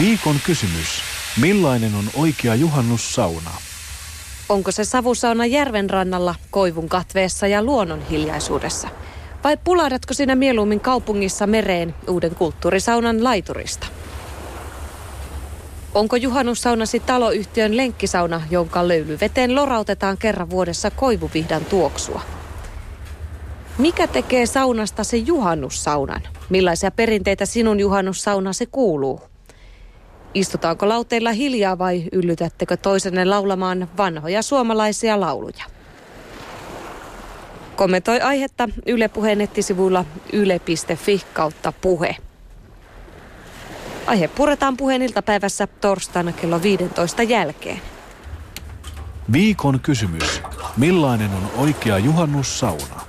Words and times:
Viikon 0.00 0.36
kysymys. 0.46 1.02
Millainen 1.40 1.94
on 1.94 2.04
oikea 2.16 2.54
juhannussauna? 2.54 3.50
Onko 4.48 4.72
se 4.72 4.84
savusauna 4.84 5.46
järven 5.46 5.90
rannalla, 5.90 6.34
koivun 6.50 6.88
katveessa 6.88 7.46
ja 7.46 7.62
luonnon 7.62 8.02
hiljaisuudessa? 8.10 8.88
Vai 9.44 9.56
pulahdatko 9.64 10.14
sinä 10.14 10.34
mieluummin 10.34 10.80
kaupungissa 10.80 11.46
mereen 11.46 11.94
uuden 12.08 12.34
kulttuurisaunan 12.34 13.24
laiturista? 13.24 13.86
Onko 15.94 16.16
juhannussaunasi 16.16 17.00
taloyhtiön 17.00 17.76
lenkkisauna, 17.76 18.42
jonka 18.50 18.88
löylyveteen 18.88 19.54
lorautetaan 19.54 20.18
kerran 20.18 20.50
vuodessa 20.50 20.90
koivuvihdan 20.90 21.64
tuoksua? 21.64 22.20
Mikä 23.78 24.06
tekee 24.06 24.46
saunasta 24.46 25.04
se 25.04 25.16
juhannussaunan? 25.16 26.20
Millaisia 26.50 26.90
perinteitä 26.90 27.46
sinun 27.46 27.80
juhannussaunasi 27.80 28.66
kuuluu? 28.66 29.29
Istutaanko 30.34 30.88
lauteilla 30.88 31.32
hiljaa 31.32 31.78
vai 31.78 32.04
yllytättekö 32.12 32.76
toisenne 32.76 33.24
laulamaan 33.24 33.88
vanhoja 33.96 34.42
suomalaisia 34.42 35.20
lauluja? 35.20 35.64
Kommentoi 37.76 38.20
aihetta 38.20 38.68
Yle 38.86 39.08
Puheen 39.08 39.38
nettisivuilla 39.38 40.04
yle.fi 40.32 41.22
kautta 41.32 41.72
puhe. 41.72 42.16
Aihe 44.06 44.28
puretaan 44.28 44.76
puheen 44.76 45.02
iltapäivässä 45.02 45.66
torstaina 45.66 46.32
kello 46.32 46.62
15 46.62 47.22
jälkeen. 47.22 47.80
Viikon 49.32 49.80
kysymys. 49.80 50.42
Millainen 50.76 51.30
on 51.30 51.50
oikea 51.56 51.98
juhannussauna? 51.98 52.99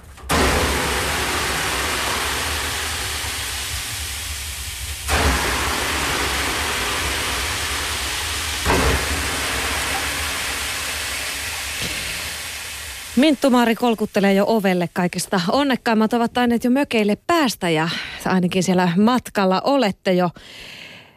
Minttumaari 13.22 13.75
kolkuttelee 13.75 14.33
jo 14.33 14.45
ovelle 14.47 14.89
kaikista. 14.94 15.41
Onnekkaimmat 15.52 16.14
ovat 16.14 16.33
tainneet 16.33 16.64
jo 16.64 16.72
mökeille 16.72 17.17
päästä 17.28 17.69
ja 17.69 17.89
ainakin 18.25 18.63
siellä 18.63 18.91
matkalla 18.97 19.61
olette 19.63 20.13
jo 20.13 20.30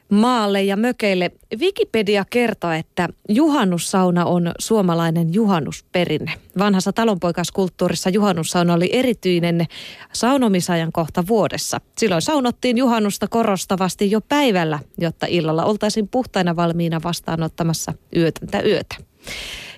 maalle 0.08 0.62
ja 0.62 0.76
mökeille. 0.76 1.30
Wikipedia 1.58 2.24
kertoo, 2.30 2.70
että 2.70 3.08
juhannussauna 3.28 4.24
on 4.24 4.52
suomalainen 4.58 5.34
juhannusperinne. 5.34 6.32
Vanhassa 6.58 6.92
talonpoikaskulttuurissa 6.92 8.10
juhannussauna 8.10 8.74
oli 8.74 8.88
erityinen 8.92 9.66
saunomisajan 10.12 10.92
kohta 10.92 11.26
vuodessa. 11.26 11.80
Silloin 11.98 12.22
saunottiin 12.22 12.78
juhannusta 12.78 13.28
korostavasti 13.28 14.10
jo 14.10 14.20
päivällä, 14.20 14.78
jotta 14.98 15.26
illalla 15.28 15.64
oltaisiin 15.64 16.08
puhtaina 16.08 16.56
valmiina 16.56 17.00
vastaanottamassa 17.04 17.92
yötöntä 18.16 18.62
yötä. 18.62 18.96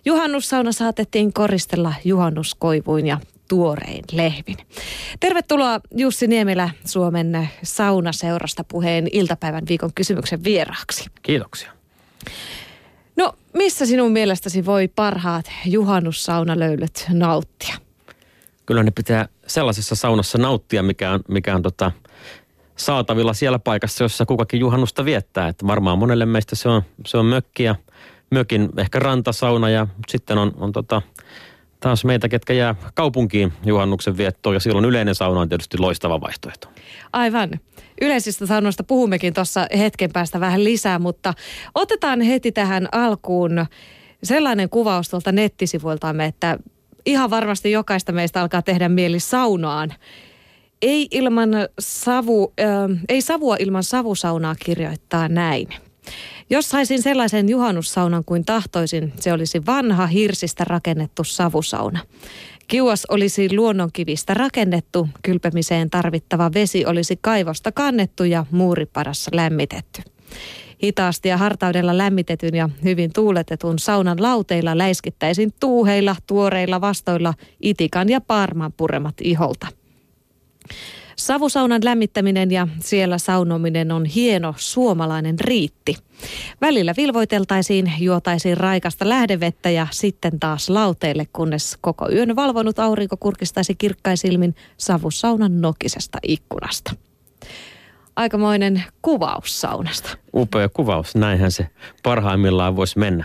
Juhannussauna 0.07 0.73
saatettiin 0.73 1.33
koristella 1.33 1.95
juhannuskoivuin 2.05 3.07
ja 3.07 3.19
tuorein 3.49 4.05
lehvin. 4.13 4.57
Tervetuloa 5.21 5.81
Jussi 5.97 6.27
Niemelä 6.27 6.71
Suomen 6.85 7.49
saunaseurasta 7.63 8.65
puheen 8.65 9.09
iltapäivän 9.13 9.63
viikon 9.69 9.91
kysymyksen 9.95 10.45
vieraaksi. 10.45 11.05
Kiitoksia. 11.23 11.73
No, 13.17 13.33
missä 13.53 13.87
sinun 13.87 14.13
mielestäsi 14.13 14.67
voi 14.67 14.89
parhaat 14.89 15.51
juhannussaunalöylyt 15.65 17.07
nauttia? 17.09 17.75
Kyllä 18.67 18.83
ne 18.83 18.91
pitää 18.91 19.29
sellaisessa 19.47 19.95
saunassa 19.95 20.39
nauttia, 20.39 20.83
mikä 20.83 21.11
on, 21.11 21.21
mikä 21.29 21.55
on 21.55 21.63
tota, 21.63 21.93
saatavilla 22.77 23.35
siellä 23.35 23.59
paikassa, 23.59 24.05
jossa 24.05 24.27
kukakin 24.27 24.61
juhannusta 24.61 25.05
viettää. 25.05 25.49
Että 25.49 25.67
varmaan 25.67 25.99
monelle 25.99 26.27
meistä 26.27 26.57
se 26.57 26.69
on, 26.69 26.83
se 27.07 27.19
on 27.19 27.27
mökki 27.27 27.63
ja 27.63 27.75
mökin 28.31 28.69
ehkä 28.77 28.99
rantasauna 28.99 29.71
ja 29.71 29.87
sitten 30.09 30.39
on, 30.39 30.53
on 30.59 30.73
tota, 30.73 31.03
taas 31.81 32.05
meitä, 32.05 32.29
ketkä 32.29 32.53
jää 32.53 32.75
kaupunkiin 32.95 33.53
juhannuksen 33.65 34.17
viettoon 34.17 34.57
ja 34.57 34.61
silloin 34.61 34.85
yleinen 34.85 35.15
sauna 35.15 35.41
on 35.41 35.49
tietysti 35.49 35.79
loistava 35.79 36.21
vaihtoehto. 36.21 36.69
Aivan. 37.13 37.51
Yleisistä 38.01 38.47
saunoista 38.47 38.85
puhummekin 38.85 39.35
tuossa 39.35 39.67
hetken 39.79 40.13
päästä 40.13 40.41
vähän 40.41 40.65
lisää, 40.65 40.99
mutta 40.99 41.35
otetaan 41.75 42.21
heti 42.21 42.53
tähän 42.53 42.89
alkuun 42.93 43.67
sellainen 44.23 44.71
kuvaus 44.71 45.09
tuolta 45.09 45.33
nettisivuiltamme, 45.33 46.25
että 46.25 46.59
ihan 47.07 47.31
varmasti 47.31 47.71
jokaista 47.71 48.13
meistä 48.13 48.41
alkaa 48.41 48.63
tehdä 48.63 48.89
mieli 48.89 49.21
saunaan. 49.21 49.95
Ei, 50.83 51.09
ilman 51.11 51.51
savu, 51.79 52.53
äh, 52.61 53.01
ei 53.09 53.21
savua 53.21 53.57
ilman 53.59 53.85
savusaunaa 53.85 54.55
kirjoittaa 54.65 55.29
näin. 55.29 55.69
Jos 56.51 56.69
saisin 56.69 57.03
sellaisen 57.03 57.49
juhannussaunan 57.49 58.25
kuin 58.25 58.45
tahtoisin, 58.45 59.13
se 59.21 59.33
olisi 59.33 59.67
vanha 59.67 60.07
hirsistä 60.07 60.65
rakennettu 60.65 61.25
savusauna. 61.25 62.01
Kiuas 62.69 63.07
olisi 63.07 63.57
luonnonkivistä 63.57 64.35
rakennettu, 64.35 65.09
kylpemiseen 65.23 65.91
tarvittava 65.91 66.51
vesi 66.55 66.87
olisi 66.87 67.19
kaivosta 67.21 67.73
kannettu 67.73 68.25
ja 68.25 68.47
muuripadassa 68.51 69.31
lämmitetty. 69.35 70.03
Hitaasti 70.83 71.29
ja 71.29 71.37
hartaudella 71.37 71.99
lämmitetyn 71.99 72.55
ja 72.55 72.69
hyvin 72.85 73.13
tuuletetun 73.13 73.79
saunan 73.79 74.23
lauteilla 74.23 74.79
läiskittäisin 74.79 75.53
tuuheilla, 75.61 76.17
tuoreilla 76.27 76.81
vastoilla 76.81 77.35
itikan 77.63 78.09
ja 78.09 78.21
parman 78.21 78.73
puremat 78.73 79.15
iholta. 79.23 79.67
Savusaunan 81.17 81.85
lämmittäminen 81.85 82.51
ja 82.51 82.69
siellä 82.81 83.19
saunominen 83.19 83.93
on 83.93 84.05
hieno 84.05 84.55
suomalainen 84.57 85.41
riitti. 85.41 85.97
Välillä 86.61 86.95
vilvoiteltaisiin, 86.97 87.93
juotaisiin 88.01 88.57
raikasta 88.57 89.09
lähdevettä 89.09 89.71
ja 89.71 89.87
sitten 89.91 90.41
taas 90.41 90.69
lauteille, 90.69 91.27
kunnes 91.33 91.79
koko 91.81 92.11
yön 92.11 92.37
valvonut 92.37 92.79
aurinko 92.79 93.17
kurkistaisi 93.17 93.75
kirkkaisilmin 93.75 94.55
savusaunan 94.77 95.61
nokisesta 95.61 96.19
ikkunasta. 96.23 96.93
Aikamoinen 98.17 98.85
kuvaus 99.03 99.61
saunasta. 99.61 100.17
Upea 100.35 100.69
kuvaus, 100.69 101.15
näinhän 101.15 101.53
se 101.53 101.67
parhaimmillaan 102.03 102.77
voisi 102.77 102.99
mennä. 102.99 103.25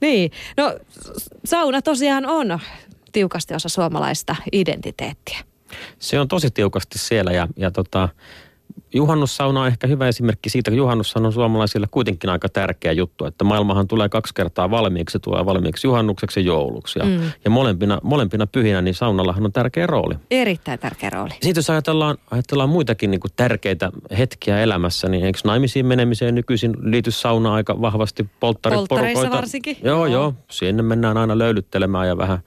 Niin, 0.00 0.30
no 0.56 0.78
sauna 1.44 1.82
tosiaan 1.82 2.26
on 2.26 2.58
tiukasti 3.12 3.54
osa 3.54 3.68
suomalaista 3.68 4.36
identiteettiä. 4.52 5.49
Se 5.98 6.20
on 6.20 6.28
tosi 6.28 6.50
tiukasti 6.50 6.98
siellä 6.98 7.32
ja, 7.32 7.48
ja 7.56 7.70
tota, 7.70 8.08
juhannussauna 8.94 9.60
on 9.60 9.66
ehkä 9.66 9.86
hyvä 9.86 10.08
esimerkki 10.08 10.50
siitä, 10.50 10.70
että 10.70 10.78
juhannussauna 10.78 11.26
on 11.26 11.32
suomalaisille 11.32 11.86
kuitenkin 11.90 12.30
aika 12.30 12.48
tärkeä 12.48 12.92
juttu, 12.92 13.24
että 13.24 13.44
maailmahan 13.44 13.88
tulee 13.88 14.08
kaksi 14.08 14.34
kertaa 14.34 14.70
valmiiksi, 14.70 15.12
se 15.12 15.18
tulee 15.18 15.46
valmiiksi 15.46 15.86
juhannukseksi 15.86 16.40
ja 16.40 16.46
jouluksi. 16.46 16.98
Ja, 16.98 17.04
mm. 17.04 17.20
ja 17.44 17.50
molempina, 17.50 17.98
molempina 18.02 18.46
pyhinä 18.46 18.82
niin 18.82 18.94
saunallahan 18.94 19.44
on 19.44 19.52
tärkeä 19.52 19.86
rooli. 19.86 20.14
Erittäin 20.30 20.78
tärkeä 20.78 21.10
rooli. 21.10 21.30
Sitten 21.30 21.54
jos 21.56 21.70
ajatellaan, 21.70 22.18
ajatellaan 22.30 22.68
muitakin 22.68 23.10
niin 23.10 23.20
kuin 23.20 23.32
tärkeitä 23.36 23.92
hetkiä 24.18 24.60
elämässä, 24.60 25.08
niin 25.08 25.24
eikö 25.24 25.38
naimisiin 25.44 25.86
menemiseen 25.86 26.34
nykyisin 26.34 26.76
liity 26.82 27.10
sauna 27.10 27.54
aika 27.54 27.80
vahvasti 27.80 28.26
polttariporukoita? 28.40 29.36
varsinkin. 29.36 29.76
Joo, 29.82 30.06
joo. 30.06 30.34
Sinne 30.50 30.82
mennään 30.82 31.16
aina 31.16 31.38
löylyttelemään 31.38 32.08
ja 32.08 32.18
vähän 32.18 32.38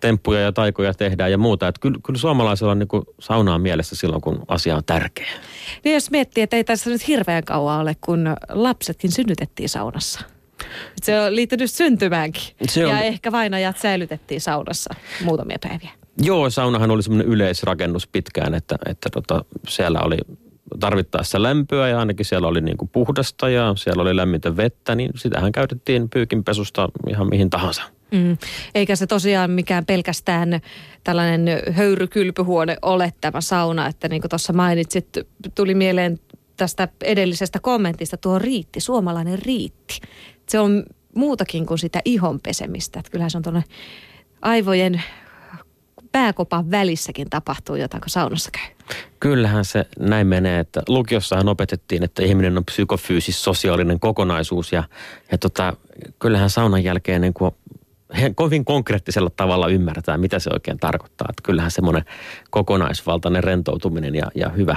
temppuja 0.00 0.40
ja 0.40 0.52
taikoja 0.52 0.94
tehdään 0.94 1.30
ja 1.30 1.38
muuta. 1.38 1.68
Että 1.68 1.80
kyllä, 1.80 1.98
kyllä 2.06 2.18
suomalaisella 2.18 2.72
on 2.72 2.78
niin 2.78 3.04
saunaa 3.20 3.58
mielessä 3.58 3.96
silloin, 3.96 4.22
kun 4.22 4.42
asia 4.48 4.76
on 4.76 4.82
tärkeä. 4.86 5.30
Niin 5.84 5.94
jos 5.94 6.10
miettii, 6.10 6.42
että 6.42 6.56
ei 6.56 6.64
tässä 6.64 6.90
nyt 6.90 7.08
hirveän 7.08 7.44
kauan 7.44 7.80
ole, 7.80 7.96
kun 8.00 8.36
lapsetkin 8.48 9.12
synnytettiin 9.12 9.68
saunassa. 9.68 10.20
Se 11.02 11.20
on 11.20 11.36
liittynyt 11.36 11.70
syntymäänkin. 11.70 12.42
Se 12.68 12.86
on... 12.86 12.90
Ja 12.90 13.00
ehkä 13.00 13.32
vainajat 13.32 13.78
säilytettiin 13.78 14.40
saunassa 14.40 14.94
muutamia 15.24 15.58
päiviä. 15.68 15.90
Joo, 16.22 16.50
saunahan 16.50 16.90
oli 16.90 17.02
semmoinen 17.02 17.32
yleisrakennus 17.32 18.06
pitkään, 18.06 18.54
että, 18.54 18.76
että 18.86 19.08
tota, 19.12 19.44
siellä 19.68 20.00
oli 20.00 20.16
tarvittaessa 20.80 21.42
lämpöä 21.42 21.88
ja 21.88 21.98
ainakin 21.98 22.26
siellä 22.26 22.48
oli 22.48 22.60
niin 22.60 22.76
kuin 22.76 22.88
puhdasta 22.88 23.48
ja 23.48 23.74
siellä 23.76 24.02
oli 24.02 24.16
lämmintä 24.16 24.56
vettä, 24.56 24.94
niin 24.94 25.10
sitähän 25.16 25.52
käytettiin 25.52 26.10
pyykinpesusta 26.10 26.88
ihan 27.08 27.28
mihin 27.28 27.50
tahansa. 27.50 27.82
Mm. 28.10 28.38
Eikä 28.74 28.96
se 28.96 29.06
tosiaan 29.06 29.50
mikään 29.50 29.86
pelkästään 29.86 30.60
tällainen 31.04 31.62
höyrykylpyhuone 31.70 32.76
ole 32.82 33.12
tämä 33.20 33.40
sauna, 33.40 33.86
että 33.86 34.08
niin 34.08 34.22
kuin 34.22 34.30
tuossa 34.30 34.52
mainitsit, 34.52 35.08
tuli 35.54 35.74
mieleen 35.74 36.18
tästä 36.56 36.88
edellisestä 37.04 37.58
kommentista 37.58 38.16
tuo 38.16 38.38
riitti, 38.38 38.80
suomalainen 38.80 39.38
riitti. 39.38 40.00
Se 40.48 40.58
on 40.58 40.84
muutakin 41.14 41.66
kuin 41.66 41.78
sitä 41.78 42.00
ihon 42.04 42.40
pesemistä. 42.40 42.98
Että 42.98 43.10
kyllähän 43.10 43.30
se 43.30 43.36
on 43.36 43.42
tuonne 43.42 43.64
aivojen 44.42 45.02
pääkopan 46.12 46.70
välissäkin 46.70 47.30
tapahtuu 47.30 47.76
jotain, 47.76 48.00
kun 48.00 48.10
saunassa 48.10 48.50
käy. 48.50 48.96
Kyllähän 49.20 49.64
se 49.64 49.86
näin 49.98 50.26
menee, 50.26 50.60
että 50.60 50.82
lukiossahan 50.88 51.48
opetettiin, 51.48 52.02
että 52.02 52.22
ihminen 52.22 52.58
on 52.58 52.64
psykofyysis 52.64 53.44
sosiaalinen 53.44 54.00
kokonaisuus 54.00 54.72
ja, 54.72 54.84
ja 55.32 55.38
tota, 55.38 55.76
kyllähän 56.18 56.50
saunan 56.50 56.84
jälkeen 56.84 57.20
niin 57.20 57.34
kuin 57.34 57.54
kovin 58.34 58.64
konkreettisella 58.64 59.30
tavalla 59.36 59.68
ymmärtää, 59.68 60.18
mitä 60.18 60.38
se 60.38 60.50
oikein 60.52 60.78
tarkoittaa. 60.78 61.26
Että 61.30 61.42
kyllähän 61.42 61.70
semmoinen 61.70 62.04
kokonaisvaltainen 62.50 63.44
rentoutuminen 63.44 64.14
ja, 64.14 64.26
ja 64.34 64.48
hyvä, 64.48 64.76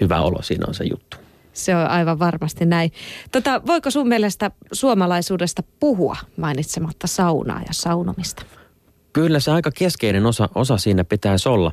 hyvä 0.00 0.20
olo 0.20 0.42
siinä 0.42 0.64
on 0.68 0.74
se 0.74 0.84
juttu. 0.84 1.16
Se 1.52 1.76
on 1.76 1.86
aivan 1.86 2.18
varmasti 2.18 2.66
näin. 2.66 2.92
Tota, 3.32 3.62
voiko 3.66 3.90
sun 3.90 4.08
mielestä 4.08 4.50
suomalaisuudesta 4.72 5.62
puhua 5.80 6.16
mainitsematta 6.36 7.06
saunaa 7.06 7.60
ja 7.60 7.72
saunomista? 7.72 8.42
Kyllä 9.12 9.40
se 9.40 9.50
aika 9.50 9.70
keskeinen 9.70 10.26
osa, 10.26 10.48
osa 10.54 10.78
siinä 10.78 11.04
pitäisi 11.04 11.48
olla, 11.48 11.72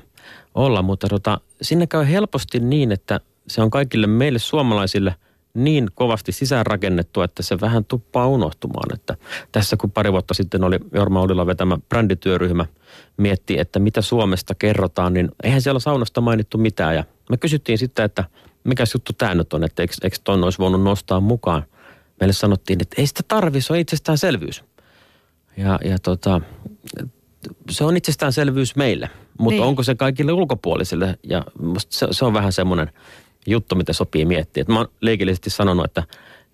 olla 0.56 0.82
mutta 0.82 1.08
tota, 1.08 1.40
sinne 1.62 1.88
käy 1.88 2.10
helposti 2.10 2.60
niin, 2.60 2.92
että 2.92 3.20
se 3.48 3.62
on 3.62 3.70
kaikille 3.70 4.08
meille 4.08 4.40
suomalaisille 4.40 5.16
niin 5.58 5.88
kovasti 5.96 6.32
sisäänrakennettu, 6.32 7.22
että 7.22 7.44
se 7.44 7.60
vähän 7.62 7.86
tuppaa 7.86 8.28
unohtumaan. 8.28 8.94
Että 8.94 9.18
tässä 9.52 9.78
kun 9.78 9.92
pari 9.92 10.12
vuotta 10.12 10.34
sitten 10.34 10.64
oli 10.64 10.80
Jorma 10.94 11.22
Olilla 11.22 11.46
vetämä 11.46 11.78
brändityöryhmä 11.90 12.66
mietti, 13.18 13.60
että 13.60 13.80
mitä 13.80 14.02
Suomesta 14.02 14.56
kerrotaan, 14.56 15.14
niin 15.14 15.30
eihän 15.44 15.62
siellä 15.62 15.80
saunasta 15.80 16.22
mainittu 16.22 16.58
mitään. 16.58 16.96
Ja 16.96 17.04
me 17.30 17.38
kysyttiin 17.38 17.78
sitten, 17.78 18.06
että 18.06 18.24
mikä 18.64 18.84
juttu 18.94 19.14
tämä 19.14 19.36
nyt 19.36 19.54
on, 19.54 19.64
että 19.64 19.84
eikö, 19.84 19.94
eikö 20.04 20.18
ton 20.24 20.44
olisi 20.44 20.60
voinut 20.60 20.84
nostaa 20.84 21.20
mukaan. 21.20 21.64
Meille 22.20 22.34
sanottiin, 22.34 22.82
että 22.82 23.02
ei 23.02 23.08
sitä 23.08 23.24
tarvi, 23.28 23.62
se 23.62 23.74
on 23.74 23.80
itsestäänselvyys. 23.80 24.64
Ja, 25.58 25.80
ja 25.84 26.00
tota, 26.00 26.42
se 27.70 27.84
on 27.84 27.98
itsestäänselvyys 27.98 28.76
meille, 28.76 29.10
mutta 29.40 29.60
niin. 29.60 29.64
onko 29.64 29.84
se 29.84 29.96
kaikille 29.96 30.32
ulkopuolisille? 30.32 31.20
Ja 31.24 31.44
se, 31.90 32.08
se 32.12 32.26
on 32.26 32.34
vähän 32.34 32.54
semmoinen 32.54 32.90
juttu, 33.48 33.76
mitä 33.76 33.94
sopii 33.94 34.26
miettiä. 34.26 34.62
Et 34.62 34.68
mä 34.68 34.78
oon 34.78 34.88
leikillisesti 35.02 35.50
sanonut, 35.50 35.86
että 35.86 36.04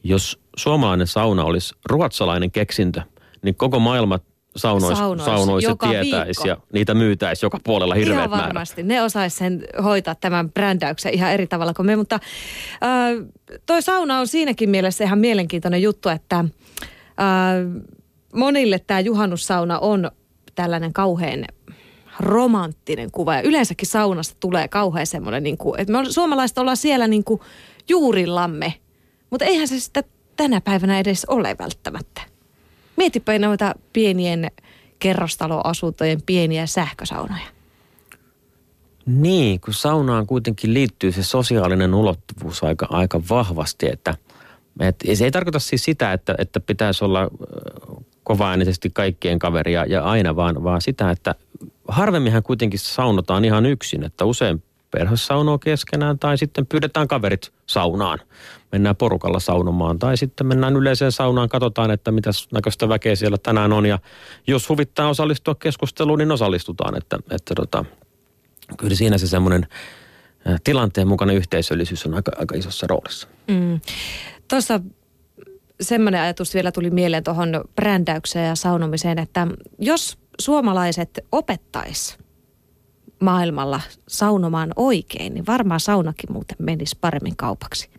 jos 0.04 0.40
suomalainen 0.58 1.08
sauna 1.08 1.44
olisi 1.44 1.76
ruotsalainen 1.86 2.52
keksintö, 2.52 3.02
niin 3.42 3.56
koko 3.56 3.80
maailma 3.80 4.20
saunoisi, 4.56 5.00
saunoisi, 5.00 5.26
saunoisi 5.26 5.68
ja 5.68 5.76
tietäisi 5.76 6.44
viikko. 6.44 6.48
ja 6.48 6.58
niitä 6.74 6.94
myytäisi 6.94 7.46
joka 7.46 7.60
puolella 7.64 7.96
hirveät 7.96 8.18
Ihan 8.18 8.32
varmasti. 8.32 8.84
Määrät. 8.84 8.88
Ne 8.88 9.04
osaisi 9.04 9.38
sen 9.38 9.64
hoitaa 9.84 10.16
tämän 10.16 10.52
brändäyksen 10.52 11.14
ihan 11.14 11.32
eri 11.32 11.48
tavalla 11.48 11.74
kuin 11.74 11.86
me, 11.86 11.96
mutta 11.96 12.16
äh, 12.16 13.28
toi 13.66 13.82
sauna 13.82 14.20
on 14.20 14.28
siinäkin 14.28 14.70
mielessä 14.70 15.04
ihan 15.04 15.20
mielenkiintoinen 15.20 15.82
juttu, 15.82 16.10
että 16.10 16.40
äh, 16.40 16.46
monille 18.34 18.80
tämä 18.80 19.00
juhannussauna 19.00 19.80
on 19.80 20.12
tällainen 20.56 20.94
kauhean 20.94 21.46
romanttinen 22.20 23.12
kuva. 23.12 23.36
Ja 23.36 23.42
yleensäkin 23.42 23.88
saunasta 23.88 24.36
tulee 24.40 24.68
kauhean 24.68 25.08
semmoinen, 25.08 25.44
niin 25.44 25.58
kuin, 25.58 25.80
että 25.80 25.94
me 25.94 26.12
suomalaiset 26.12 26.58
ollaan 26.58 26.78
siellä 26.78 27.08
niin 27.08 27.24
kuin 27.24 27.42
juurillamme. 27.90 28.74
Mutta 29.30 29.46
eihän 29.46 29.68
se 29.68 29.80
sitä 29.80 30.04
tänä 30.36 30.62
päivänä 30.62 31.00
edes 31.00 31.26
ole 31.26 31.56
välttämättä. 31.60 32.22
Mietipä 32.96 33.40
noita 33.40 33.76
pienien 33.94 34.52
kerrostaloasuntojen 35.00 36.22
pieniä 36.22 36.66
sähkösaunoja. 36.66 37.46
Niin, 39.06 39.60
kun 39.60 39.74
saunaan 39.74 40.28
kuitenkin 40.28 40.74
liittyy 40.74 41.12
se 41.12 41.24
sosiaalinen 41.24 41.94
ulottuvuus 41.94 42.64
aika, 42.64 42.88
aika 42.90 43.22
vahvasti, 43.30 43.90
että 43.90 44.16
et, 44.80 44.96
se 45.14 45.24
ei 45.26 45.32
tarkoita 45.32 45.60
siis 45.60 45.84
sitä, 45.84 46.14
että, 46.14 46.36
että 46.38 46.60
pitäisi 46.60 47.06
olla 47.06 47.30
kovaäänisesti 48.24 48.90
kaikkien 48.90 49.40
kaveria 49.40 49.86
ja 49.86 50.04
aina, 50.04 50.36
vaan, 50.36 50.64
vaan 50.64 50.82
sitä, 50.82 51.12
että 51.12 51.36
harvemminhan 51.88 52.44
kuitenkin 52.44 52.80
saunotaan 52.80 53.46
ihan 53.46 53.66
yksin, 53.66 54.04
että 54.04 54.26
usein 54.26 54.64
perhe 54.92 55.18
saunoo 55.18 55.58
keskenään 55.58 56.20
tai 56.20 56.38
sitten 56.38 56.66
pyydetään 56.66 57.08
kaverit 57.08 57.52
saunaan. 57.66 58.20
Mennään 58.72 58.96
porukalla 58.96 59.40
saunomaan 59.40 60.00
tai 60.00 60.18
sitten 60.18 60.48
mennään 60.48 60.76
yleiseen 60.76 61.12
saunaan, 61.12 61.50
katsotaan, 61.50 61.92
että 61.92 62.12
mitä 62.12 62.30
näköistä 62.54 62.90
väkeä 62.90 63.16
siellä 63.16 63.38
tänään 63.38 63.74
on 63.74 63.86
ja 63.86 64.00
jos 64.48 64.70
huvittaa 64.70 65.10
osallistua 65.10 65.56
keskusteluun, 65.56 66.20
niin 66.20 66.32
osallistutaan, 66.32 66.98
että, 66.98 67.20
että 67.32 67.56
tota, 67.56 67.86
kyllä 68.78 68.96
siinä 68.96 69.18
se 69.18 69.28
semmoinen 69.28 69.68
tilanteen 70.64 71.08
mukainen 71.08 71.36
yhteisöllisyys 71.36 72.06
on 72.06 72.14
aika, 72.14 72.32
aika 72.40 72.56
isossa 72.56 72.88
roolissa. 72.88 73.28
Mm. 73.48 73.80
Tuossa 74.48 74.80
semmoinen 75.82 76.22
ajatus 76.22 76.54
vielä 76.54 76.72
tuli 76.72 76.90
mieleen 76.90 77.24
tuohon 77.24 77.64
brändäykseen 77.76 78.48
ja 78.48 78.56
saunomiseen, 78.56 79.20
että 79.20 79.48
jos 79.80 80.18
suomalaiset 80.42 81.26
opettais 81.32 82.18
maailmalla 83.20 83.82
saunomaan 84.08 84.72
oikein, 84.76 85.34
niin 85.34 85.48
varmaan 85.48 85.80
saunakin 85.80 86.32
muuten 86.32 86.58
menisi 86.60 86.98
paremmin 87.02 87.36
kaupaksi. 87.36 87.90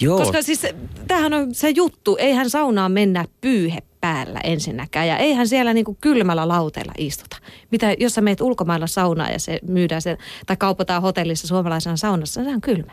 Joo. 0.00 0.18
Koska 0.18 0.42
siis 0.42 0.66
tämähän 1.06 1.34
on 1.34 1.54
se 1.54 1.70
juttu, 1.70 2.16
eihän 2.20 2.50
saunaan 2.50 2.92
mennä 2.92 3.24
pyyhe 3.40 3.78
päällä 4.00 4.40
ensinnäkään. 4.44 5.08
Ja 5.08 5.16
eihän 5.16 5.48
siellä 5.48 5.74
niinku 5.74 5.98
kylmällä 6.00 6.48
lauteella 6.48 6.92
istuta. 6.98 7.36
Mitä, 7.70 7.94
jos 7.98 8.14
sä 8.14 8.20
meet 8.20 8.40
ulkomailla 8.40 8.86
saunaan 8.86 9.32
ja 9.32 9.38
se 9.38 9.58
myydään 9.68 10.02
se, 10.02 10.18
tai 10.46 10.56
kaupataan 10.56 11.02
hotellissa 11.02 11.46
suomalaisena 11.46 11.96
saunassa, 11.96 12.44
se 12.44 12.50
on 12.50 12.60
kylmä. 12.60 12.92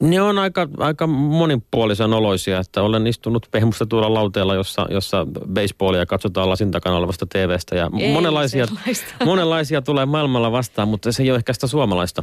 Ne 0.00 0.22
on 0.22 0.38
aika, 0.38 0.68
aika 0.78 1.06
monipuolisen 1.06 2.12
oloisia, 2.12 2.58
että 2.58 2.82
olen 2.82 3.06
istunut 3.06 3.46
pehmustetuilla 3.50 4.14
lauteella, 4.14 4.54
jossa, 4.54 4.86
jossa 4.90 5.26
baseballia 5.54 6.06
katsotaan 6.06 6.48
lasin 6.48 6.70
takana 6.70 6.96
olevasta 6.96 7.26
TVstä 7.26 7.76
ja 7.76 7.90
ei 7.98 8.12
monenlaisia, 8.12 8.66
monenlaisia 9.24 9.82
tulee 9.82 10.06
maailmalla 10.06 10.52
vastaan, 10.52 10.88
mutta 10.88 11.12
se 11.12 11.22
ei 11.22 11.30
ole 11.30 11.36
ehkä 11.36 11.52
sitä 11.52 11.66
suomalaista, 11.66 12.22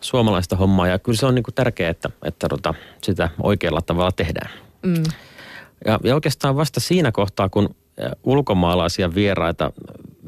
suomalaista 0.00 0.56
hommaa 0.56 0.86
ja 0.86 0.98
kyllä 0.98 1.18
se 1.18 1.26
on 1.26 1.34
niin 1.34 1.44
tärkeää, 1.54 1.90
että, 1.90 2.10
että 2.24 2.48
tota, 2.48 2.74
sitä 3.02 3.28
oikealla 3.42 3.82
tavalla 3.82 4.12
tehdään. 4.12 4.50
Mm. 4.82 5.02
Ja, 5.86 5.98
ja 6.04 6.14
oikeastaan 6.14 6.56
vasta 6.56 6.80
siinä 6.80 7.12
kohtaa, 7.12 7.48
kun 7.48 7.74
ulkomaalaisia 8.24 9.14
vieraita 9.14 9.72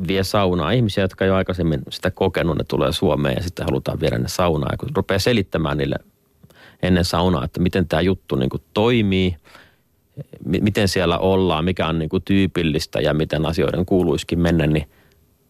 vie 0.08 0.25
saunaa, 0.25 0.70
ihmisiä, 0.70 1.04
jotka 1.04 1.25
jo 1.25 1.34
aikaisemmin 1.34 1.82
sitä 1.90 2.10
kokenut, 2.10 2.58
ne 2.58 2.64
tulee 2.64 2.92
Suomeen 2.92 3.34
ja 3.37 3.42
sitten 3.42 3.66
halutaan 3.66 4.00
viedä 4.00 4.19
ne 4.19 4.28
saunaa. 4.28 4.69
Ja 4.72 4.78
kun 4.78 4.88
rupeaa 4.96 5.19
selittämään 5.19 5.78
niille 5.78 5.96
ennen 6.82 7.04
saunaa, 7.04 7.44
että 7.44 7.60
miten 7.60 7.88
tämä 7.88 8.00
juttu 8.00 8.36
niin 8.36 8.50
kuin 8.50 8.62
toimii, 8.74 9.36
miten 10.44 10.88
siellä 10.88 11.18
ollaan, 11.18 11.64
mikä 11.64 11.86
on 11.86 11.98
niin 11.98 12.08
kuin 12.08 12.22
tyypillistä 12.22 13.00
ja 13.00 13.14
miten 13.14 13.46
asioiden 13.46 13.86
kuuluisikin 13.86 14.38
mennä, 14.38 14.66
niin 14.66 14.90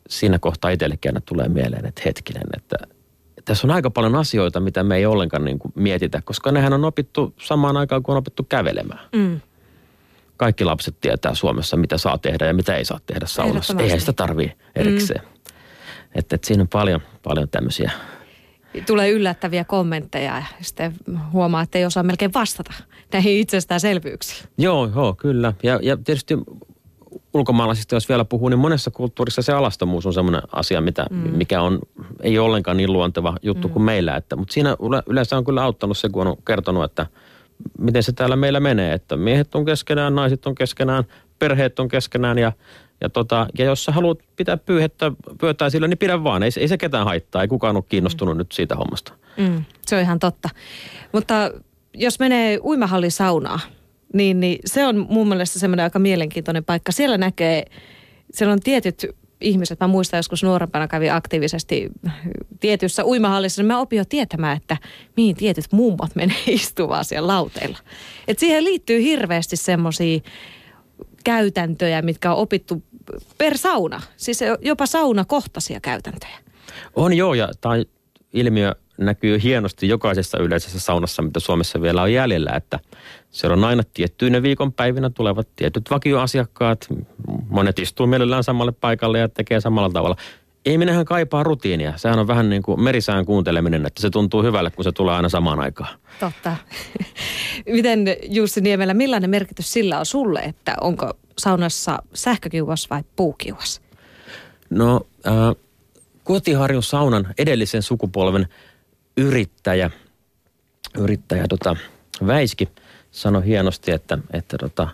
siinä 0.08 0.38
kohtaa 0.38 0.70
itsellekin 0.70 1.12
tulee 1.26 1.49
mieleen, 1.49 1.87
että 1.87 2.02
hetkinen, 2.04 2.42
että 2.56 2.76
tässä 3.44 3.66
on 3.66 3.70
aika 3.70 3.90
paljon 3.90 4.14
asioita, 4.14 4.60
mitä 4.60 4.82
me 4.82 4.96
ei 4.96 5.06
ollenkaan 5.06 5.44
niin 5.44 5.58
kuin 5.58 5.72
mietitä, 5.75 6.22
koska 6.25 6.52
nehän 6.52 6.72
on 6.72 6.84
opittu 6.84 7.34
samaan 7.40 7.76
aikaan, 7.76 8.02
kun 8.02 8.14
on 8.14 8.18
opittu 8.18 8.42
kävelemään. 8.49 9.00
Mm. 9.12 9.40
Kaikki 10.37 10.64
lapset 10.64 10.96
tietää 11.00 11.34
Suomessa, 11.34 11.76
mitä 11.76 11.99
saa 11.99 12.18
tehdä 12.18 12.46
ja 12.46 12.54
mitä 12.54 12.76
ei 12.76 12.84
saa 12.84 13.00
tehdä 13.06 13.26
saunassa. 13.26 13.75
Eihän 13.78 14.00
sitä 14.00 14.12
tarvii 14.12 14.52
erikseen. 14.75 15.20
Mm. 15.22 15.28
Että 16.14 16.34
et 16.34 16.44
siinä 16.44 16.62
on 16.62 16.68
paljon, 16.68 17.00
paljon 17.22 17.49
tämmöisiä 17.49 17.90
tulee 18.86 19.10
yllättäviä 19.10 19.64
kommentteja 19.64 20.36
ja 20.36 20.44
sitten 20.60 20.94
huomaa, 21.32 21.62
että 21.62 21.78
ei 21.78 21.84
osaa 21.84 22.02
melkein 22.02 22.34
vastata 22.34 22.72
näihin 23.12 23.40
itsestäänselvyyksiin. 23.40 24.48
Joo, 24.58 24.90
joo, 24.94 25.14
kyllä. 25.14 25.52
Ja, 25.62 25.78
ja 25.82 25.96
tietysti 25.96 26.38
ulkomaalaisista, 27.34 27.94
jos 27.94 28.08
vielä 28.08 28.24
puhuu, 28.24 28.48
niin 28.48 28.58
monessa 28.58 28.90
kulttuurissa 28.90 29.42
se 29.42 29.52
alastomuus 29.52 30.06
on 30.06 30.12
semmoinen 30.12 30.42
asia, 30.52 30.80
mitä, 30.80 31.06
mm. 31.10 31.16
mikä 31.16 31.62
on, 31.62 31.78
ei 32.22 32.38
ole 32.38 32.46
ollenkaan 32.46 32.76
niin 32.76 32.92
luonteva 32.92 33.36
juttu 33.42 33.68
mm. 33.68 33.72
kuin 33.72 33.82
meillä. 33.82 34.16
Että, 34.16 34.36
mutta 34.36 34.52
siinä 34.54 34.76
yleensä 35.06 35.36
on 35.36 35.44
kyllä 35.44 35.62
auttanut 35.62 35.98
se, 35.98 36.08
kun 36.08 36.26
on 36.26 36.36
kertonut, 36.46 36.84
että 36.84 37.06
miten 37.78 38.02
se 38.02 38.12
täällä 38.12 38.36
meillä 38.36 38.60
menee, 38.60 38.94
että 38.94 39.16
miehet 39.16 39.54
on 39.54 39.64
keskenään, 39.64 40.14
naiset 40.14 40.46
on 40.46 40.54
keskenään, 40.54 41.04
perheet 41.38 41.78
on 41.78 41.88
keskenään 41.88 42.38
ja 42.38 42.52
ja, 43.00 43.09
tota, 43.11 43.47
ja 43.59 43.64
jos 43.64 43.85
sä 43.85 43.92
haluat 43.92 44.19
pitää 44.37 44.57
pyyhettä, 44.57 45.12
pyytää 45.40 45.71
sillä, 45.71 45.88
niin 45.88 45.99
pidä 45.99 46.25
vaan. 46.25 46.42
Ei, 46.42 46.50
ei 46.57 46.69
se 46.69 46.78
ketään 46.78 47.04
haittaa. 47.04 47.42
Ei 47.42 47.49
kukaan 47.49 47.76
ole 47.76 47.85
kiinnostunut 47.88 48.35
mm. 48.35 48.38
nyt 48.38 48.52
siitä 48.52 48.75
hommasta. 48.75 49.12
Mm, 49.37 49.64
se 49.87 49.97
on 49.97 50.02
ihan 50.02 50.19
totta. 50.19 50.49
Mutta 51.12 51.50
jos 51.95 52.19
menee 52.19 52.59
uimahallisaunaa, 52.64 53.61
niin, 54.14 54.40
niin 54.40 54.59
se 54.64 54.87
on 54.87 55.07
mun 55.09 55.28
mielestä 55.28 55.59
semmoinen 55.59 55.85
aika 55.85 55.99
mielenkiintoinen 55.99 56.64
paikka. 56.64 56.92
Siellä 56.92 57.19
näkee, 57.19 57.64
siellä 58.30 58.52
on 58.52 58.61
tietyt 58.61 59.07
ihmiset, 59.40 59.80
mä 59.80 59.87
muistan 59.87 60.19
joskus 60.19 60.42
nuorempana 60.42 60.88
kävi 60.88 61.11
aktiivisesti 61.11 61.90
tietyssä 62.61 63.04
uimahallissa, 63.04 63.62
niin 63.62 63.66
mä 63.66 63.80
opin 63.80 63.97
jo 63.97 64.04
tietämään, 64.04 64.57
että 64.57 64.76
mihin 65.16 65.37
tietyt 65.37 65.64
mummot 65.73 66.14
menee 66.14 66.37
istumaan 66.47 67.04
siellä 67.04 67.26
lauteilla. 67.26 67.78
Et 68.28 68.38
siihen 68.38 68.64
liittyy 68.64 69.02
hirveästi 69.02 69.57
semmoisia 69.57 70.21
käytäntöjä, 71.25 72.02
mitkä 72.02 72.33
on 72.33 72.38
opittu 72.38 72.83
per 73.38 73.59
sauna. 73.59 74.02
Siis 74.17 74.40
jopa 74.61 74.87
saunakohtaisia 74.87 75.81
käytäntöjä. 75.81 76.38
On 76.97 77.12
joo, 77.12 77.35
ja 77.35 77.49
tämä 77.61 77.75
ilmiö 78.33 78.75
näkyy 78.99 79.43
hienosti 79.43 79.88
jokaisessa 79.88 80.38
yleisessä 80.38 80.81
saunassa, 80.81 81.23
mitä 81.23 81.40
Suomessa 81.40 81.83
vielä 81.83 82.02
on 82.02 82.12
jäljellä, 82.12 82.50
että 82.57 82.79
siellä 83.31 83.52
on 83.55 83.64
aina 83.64 83.83
tiettyinä 83.95 84.43
viikonpäivinä 84.43 85.11
tulevat 85.11 85.49
tietyt 85.57 85.90
vakioasiakkaat. 85.90 86.87
Monet 87.49 87.79
istuu 87.79 88.07
mielellään 88.07 88.45
samalle 88.45 88.73
paikalle 88.73 89.19
ja 89.19 89.29
tekee 89.29 89.61
samalla 89.61 89.90
tavalla 89.90 90.17
ei 90.64 90.79
minähän 90.79 91.05
kaipaa 91.05 91.43
rutiinia. 91.43 91.93
Sehän 91.97 92.19
on 92.19 92.26
vähän 92.26 92.50
niin 92.50 92.62
kuin 92.62 92.83
merisään 92.83 93.26
kuunteleminen, 93.26 93.87
että 93.87 94.02
se 94.02 94.11
tuntuu 94.11 94.43
hyvälle, 94.43 94.71
kun 94.71 94.85
se 94.85 94.93
tulee 94.93 95.14
aina 95.14 95.29
samaan 95.29 95.61
aikaan. 95.61 95.99
Totta. 96.21 96.57
Miten 97.67 98.05
Jussi 98.29 98.61
Niemelä, 98.61 98.95
millainen 98.95 99.31
merkitys 99.31 99.73
sillä 99.73 99.99
on 99.99 100.07
sulle, 100.07 100.40
että 100.40 100.75
onko 100.81 101.11
saunassa 101.38 102.02
sähkökiuas 102.14 102.90
vai 102.90 103.02
puukiuas? 103.17 103.81
No, 104.71 105.00
äh, 105.26 105.33
Kotiharjun 106.25 106.83
saunan 106.83 107.26
edellisen 107.38 107.83
sukupolven 107.83 108.49
yrittäjä 109.17 109.90
yrittäjä 110.99 111.45
tota, 111.49 111.76
Väiski 112.26 112.69
sanoi 113.11 113.45
hienosti, 113.45 113.90
että, 113.93 114.19
että 114.33 114.59
tota, 114.59 114.88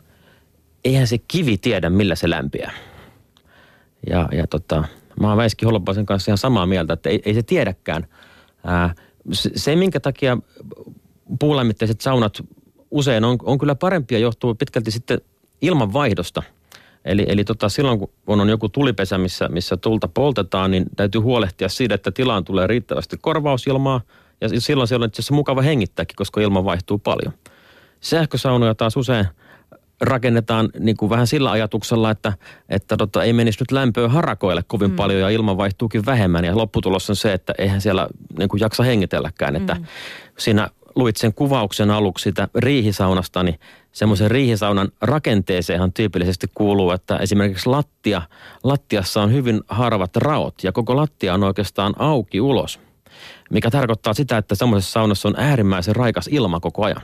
eihän 0.84 1.06
se 1.06 1.18
kivi 1.18 1.58
tiedä, 1.58 1.90
millä 1.90 2.14
se 2.14 2.30
lämpiää. 2.30 2.72
Ja, 4.10 4.28
ja 4.32 4.46
tota, 4.46 4.84
mä 5.20 5.28
oon 5.28 5.36
Väiski 5.36 5.64
Holopaisen 5.64 6.06
kanssa 6.06 6.30
ihan 6.30 6.38
samaa 6.38 6.66
mieltä, 6.66 6.92
että 6.92 7.08
ei, 7.08 7.22
ei 7.24 7.34
se 7.34 7.42
tiedäkään. 7.42 8.06
Ää, 8.64 8.94
se, 9.32 9.50
se, 9.54 9.76
minkä 9.76 10.00
takia 10.00 10.38
puulämmitteiset 11.38 12.00
saunat 12.00 12.42
usein 12.90 13.24
on, 13.24 13.38
on 13.42 13.58
kyllä 13.58 13.74
parempia, 13.74 14.18
johtuu 14.18 14.54
pitkälti 14.54 14.90
sitten 14.90 15.20
ilmanvaihdosta. 15.62 16.42
Eli, 17.04 17.24
eli 17.28 17.44
tota, 17.44 17.68
silloin 17.68 17.98
kun 17.98 18.10
on 18.26 18.48
joku 18.48 18.68
tulipesä, 18.68 19.18
missä, 19.18 19.48
missä 19.48 19.76
tulta 19.76 20.08
poltetaan, 20.08 20.70
niin 20.70 20.86
täytyy 20.96 21.20
huolehtia 21.20 21.68
siitä, 21.68 21.94
että 21.94 22.10
tilaan 22.10 22.44
tulee 22.44 22.66
riittävästi 22.66 23.16
korvausilmaa. 23.20 24.00
Ja 24.40 24.60
silloin 24.60 24.88
siellä 24.88 25.04
on 25.04 25.08
itse 25.08 25.20
asiassa 25.20 25.34
mukava 25.34 25.62
hengittääkin, 25.62 26.16
koska 26.16 26.40
ilma 26.40 26.64
vaihtuu 26.64 26.98
paljon. 26.98 27.32
Sähkösaunoja 28.00 28.74
taas 28.74 28.96
usein 28.96 29.26
rakennetaan 30.00 30.68
niin 30.78 30.96
kuin 30.96 31.10
vähän 31.10 31.26
sillä 31.26 31.50
ajatuksella, 31.50 32.10
että, 32.10 32.32
että 32.68 32.96
tota, 32.96 33.22
ei 33.22 33.32
menisi 33.32 33.60
nyt 33.60 33.72
lämpöä 33.72 34.08
harakoille 34.08 34.62
kovin 34.66 34.90
mm. 34.90 34.96
paljon 34.96 35.20
ja 35.20 35.28
ilma 35.28 35.56
vaihtuukin 35.56 36.06
vähemmän. 36.06 36.44
Ja 36.44 36.56
lopputulos 36.56 37.10
on 37.10 37.16
se, 37.16 37.32
että 37.32 37.54
eihän 37.58 37.80
siellä 37.80 38.08
niin 38.38 38.48
kuin 38.48 38.60
jaksa 38.60 38.82
hengitelläkään. 38.82 39.54
Mm. 39.54 39.60
Että 39.60 39.76
siinä 40.38 40.68
luit 40.94 41.16
sen 41.16 41.34
kuvauksen 41.34 41.90
aluksi 41.90 42.22
sitä 42.22 42.48
riihisaunasta, 42.54 43.42
niin 43.42 43.60
semmoisen 43.92 44.30
riihisaunan 44.30 44.88
rakenteeseenhan 45.00 45.92
tyypillisesti 45.92 46.46
kuuluu, 46.54 46.90
että 46.90 47.16
esimerkiksi 47.16 47.68
lattia, 47.68 48.22
lattiassa 48.62 49.22
on 49.22 49.32
hyvin 49.32 49.60
harvat 49.68 50.16
raot 50.16 50.54
ja 50.62 50.72
koko 50.72 50.96
lattia 50.96 51.34
on 51.34 51.44
oikeastaan 51.44 51.94
auki 51.98 52.40
ulos. 52.40 52.80
Mikä 53.50 53.70
tarkoittaa 53.70 54.14
sitä, 54.14 54.38
että 54.38 54.54
semmoisessa 54.54 54.92
saunassa 54.92 55.28
on 55.28 55.34
äärimmäisen 55.38 55.96
raikas 55.96 56.28
ilma 56.32 56.60
koko 56.60 56.84
ajan. 56.84 57.02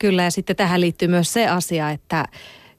Kyllä 0.00 0.22
ja 0.22 0.30
sitten 0.30 0.56
tähän 0.56 0.80
liittyy 0.80 1.08
myös 1.08 1.32
se 1.32 1.48
asia, 1.48 1.90
että 1.90 2.24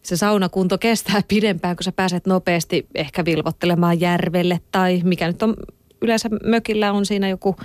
se 0.01 0.17
saunakunto 0.17 0.77
kestää 0.77 1.21
pidempään, 1.27 1.75
kun 1.75 1.83
sä 1.83 1.91
pääset 1.91 2.27
nopeasti 2.27 2.87
ehkä 2.95 3.25
vilvottelemaan 3.25 3.99
järvelle 3.99 4.59
tai 4.71 5.01
mikä 5.03 5.27
nyt 5.27 5.43
on 5.43 5.55
yleensä 6.01 6.29
mökillä 6.43 6.91
on 6.91 7.05
siinä 7.05 7.29
joku 7.29 7.55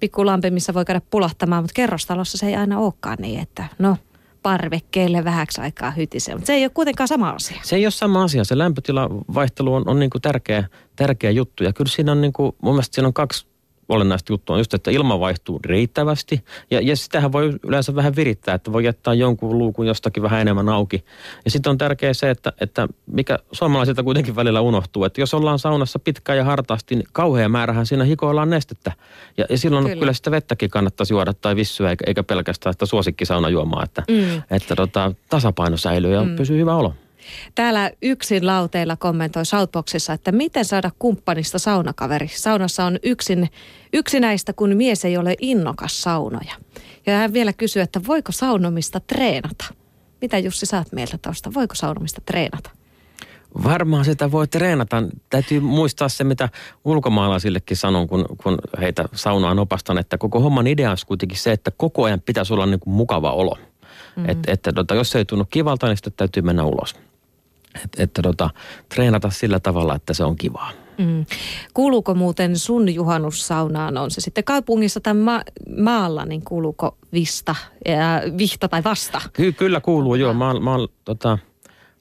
pikku 0.00 0.26
lampi, 0.26 0.50
missä 0.50 0.74
voi 0.74 0.84
käydä 0.84 1.00
pulahtamaan, 1.10 1.62
mutta 1.62 1.74
kerrostalossa 1.74 2.38
se 2.38 2.46
ei 2.46 2.56
aina 2.56 2.78
olekaan 2.78 3.18
niin, 3.20 3.40
että 3.40 3.64
no 3.78 3.96
parvekkeelle 4.42 5.24
vähäksi 5.24 5.60
aikaa 5.60 5.90
hytisee. 5.90 6.34
Mutta 6.34 6.46
se 6.46 6.52
ei 6.52 6.64
ole 6.64 6.70
kuitenkaan 6.74 7.08
sama 7.08 7.30
asia. 7.30 7.60
Se 7.62 7.76
ei 7.76 7.86
ole 7.86 7.90
sama 7.90 8.22
asia. 8.22 8.44
Se 8.44 8.58
lämpötilavaihtelu 8.58 9.74
on, 9.74 9.88
on 9.88 9.98
niin 9.98 10.10
kuin 10.10 10.22
tärkeä, 10.22 10.64
tärkeä 10.96 11.30
juttu. 11.30 11.64
Ja 11.64 11.72
kyllä 11.72 11.90
siinä 11.90 12.12
on, 12.12 12.20
niin 12.20 12.32
kuin, 12.32 12.56
mun 12.62 12.74
mielestä 12.74 12.94
siinä 12.94 13.06
on 13.06 13.14
kaksi 13.14 13.46
olennaista 13.88 14.32
juttua 14.32 14.54
on 14.54 14.60
just, 14.60 14.74
että 14.74 14.90
ilma 14.90 15.20
vaihtuu 15.20 15.60
riittävästi. 15.64 16.44
Ja, 16.70 16.80
ja 16.80 16.96
sitähän 16.96 17.32
voi 17.32 17.52
yleensä 17.66 17.94
vähän 17.94 18.16
virittää, 18.16 18.54
että 18.54 18.72
voi 18.72 18.84
jättää 18.84 19.14
jonkun 19.14 19.58
luukun 19.58 19.86
jostakin 19.86 20.22
vähän 20.22 20.40
enemmän 20.40 20.68
auki. 20.68 21.04
Ja 21.44 21.50
sitten 21.50 21.70
on 21.70 21.78
tärkeää 21.78 22.12
se, 22.12 22.30
että, 22.30 22.52
että 22.60 22.88
mikä 23.06 23.38
suomalaisilta 23.52 24.02
kuitenkin 24.02 24.36
välillä 24.36 24.60
unohtuu, 24.60 25.04
että 25.04 25.20
jos 25.20 25.34
ollaan 25.34 25.58
saunassa 25.58 25.98
pitkään 25.98 26.38
ja 26.38 26.44
hartaasti, 26.44 26.94
niin 26.94 27.08
kauhean 27.12 27.50
määrähän 27.50 27.86
siinä 27.86 28.04
hikoillaan 28.04 28.50
nestettä. 28.50 28.92
Ja, 29.36 29.44
ja 29.50 29.58
silloin 29.58 29.84
kyllä. 29.84 29.98
kyllä 29.98 30.12
sitä 30.12 30.30
vettäkin 30.30 30.70
kannattaisi 30.70 31.14
juoda 31.14 31.32
tai 31.34 31.56
vissyä, 31.56 31.90
eikä, 31.90 32.04
eikä 32.06 32.22
pelkästään 32.22 32.74
sitä 32.74 32.86
suosikkisaunajuomaa, 32.86 33.84
että, 33.84 34.02
mm. 34.10 34.42
että 34.50 34.76
tota, 34.76 35.12
tasapaino 35.28 35.76
säilyy 35.76 36.14
ja 36.14 36.24
mm. 36.24 36.36
pysyy 36.36 36.58
hyvä 36.58 36.74
olo. 36.74 36.94
Täällä 37.54 37.90
yksin 38.02 38.46
lauteilla 38.46 38.96
kommentoi 38.96 39.46
Shoutboxissa, 39.46 40.12
että 40.12 40.32
miten 40.32 40.64
saada 40.64 40.90
kumppanista 40.98 41.58
saunakaveri. 41.58 42.28
Saunassa 42.28 42.84
on 42.84 42.98
yksin, 43.02 43.50
yksinäistä, 43.92 44.52
kun 44.52 44.76
mies 44.76 45.04
ei 45.04 45.16
ole 45.16 45.34
innokas 45.40 46.02
saunoja. 46.02 46.54
Ja 47.06 47.16
hän 47.16 47.32
vielä 47.32 47.52
kysyy, 47.52 47.82
että 47.82 48.00
voiko 48.06 48.32
saunomista 48.32 49.00
treenata? 49.00 49.64
Mitä 50.20 50.38
Jussi 50.38 50.66
saat 50.66 50.92
mieltä 50.92 51.18
tuosta? 51.18 51.54
Voiko 51.54 51.74
saunomista 51.74 52.20
treenata? 52.26 52.70
Varmaan 53.64 54.04
sitä 54.04 54.30
voi 54.30 54.48
treenata. 54.48 55.02
Täytyy 55.30 55.60
muistaa 55.60 56.08
se, 56.08 56.24
mitä 56.24 56.48
ulkomaalaisillekin 56.84 57.76
sanon, 57.76 58.08
kun, 58.08 58.26
kun 58.42 58.58
heitä 58.80 59.04
saunaan 59.12 59.58
opastan, 59.58 59.98
että 59.98 60.18
koko 60.18 60.40
homman 60.40 60.66
idea 60.66 60.90
on 60.90 60.96
kuitenkin 61.06 61.38
se, 61.38 61.52
että 61.52 61.70
koko 61.70 62.04
ajan 62.04 62.20
pitäisi 62.20 62.54
olla 62.54 62.66
niin 62.66 62.80
kuin 62.80 62.94
mukava 62.94 63.32
olo. 63.32 63.58
Mm. 64.16 64.28
Et, 64.28 64.38
että 64.46 64.72
tota, 64.72 64.94
jos 64.94 65.10
se 65.10 65.18
ei 65.18 65.24
tunnu 65.24 65.44
kivalta, 65.44 65.86
niin 65.86 65.96
sitten 65.96 66.12
täytyy 66.16 66.42
mennä 66.42 66.64
ulos. 66.64 66.94
Että, 67.84 68.02
että 68.02 68.22
tota, 68.22 68.50
treenata 68.94 69.30
sillä 69.30 69.60
tavalla, 69.60 69.94
että 69.94 70.14
se 70.14 70.24
on 70.24 70.36
kivaa. 70.36 70.70
Mm. 70.98 71.26
Kuuluuko 71.74 72.14
muuten 72.14 72.58
sun 72.58 72.94
juhannussaunaan, 72.94 73.96
on 73.96 74.10
se 74.10 74.20
sitten 74.20 74.44
kaupungissa 74.44 75.00
tai 75.00 75.14
ma- 75.14 75.42
maalla, 75.78 76.24
niin 76.24 76.42
kuuluuko 76.42 76.96
vista, 77.12 77.54
ja 77.88 78.22
vihta 78.38 78.68
tai 78.68 78.84
vasta? 78.84 79.20
Ky- 79.32 79.52
kyllä 79.52 79.80
kuuluu, 79.80 80.14
joo. 80.14 80.34
Mä, 80.34 80.54
mä 80.60 80.70
oon 80.74 80.88
tota, 81.04 81.38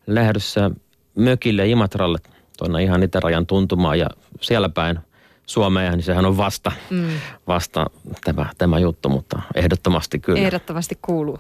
lähdössä 0.08 0.72
mökille 1.16 1.68
Imatralle 1.68 2.18
tuonne 2.58 2.84
ihan 2.84 3.04
itärajan 3.04 3.46
tuntumaan 3.46 4.00
ja 4.00 4.10
siellä 4.42 4.70
päin– 4.70 5.00
Suomeen, 5.46 5.94
niin 5.94 6.04
sehän 6.04 6.26
on 6.26 6.38
vasta, 6.38 6.72
mm. 6.90 7.10
vasta 7.48 7.86
tämä, 8.24 8.46
tämä 8.58 8.80
juttu, 8.80 9.10
mutta 9.10 9.42
ehdottomasti 9.56 10.20
kyllä. 10.20 10.40
Ehdottomasti 10.40 10.98
kuuluu. 11.02 11.40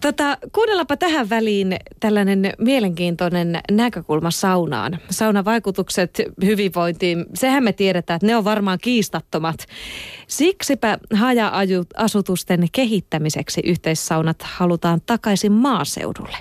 Tota, 0.00 0.38
kuunnellapa 0.52 0.96
tähän 0.96 1.30
väliin 1.30 1.76
tällainen 2.00 2.52
mielenkiintoinen 2.58 3.60
näkökulma 3.70 4.30
saunaan. 4.30 4.98
Saunan 5.10 5.44
vaikutukset 5.44 6.22
hyvinvointiin, 6.44 7.26
sehän 7.34 7.64
me 7.64 7.72
tiedetään, 7.72 8.16
että 8.16 8.26
ne 8.26 8.36
on 8.36 8.44
varmaan 8.44 8.78
kiistattomat. 8.82 9.66
Siksipä 10.26 10.98
haja-asutusten 11.14 12.66
kehittämiseksi 12.72 13.60
yhteissaunat 13.64 14.42
halutaan 14.42 15.00
takaisin 15.06 15.52
maaseudulle. 15.52 16.36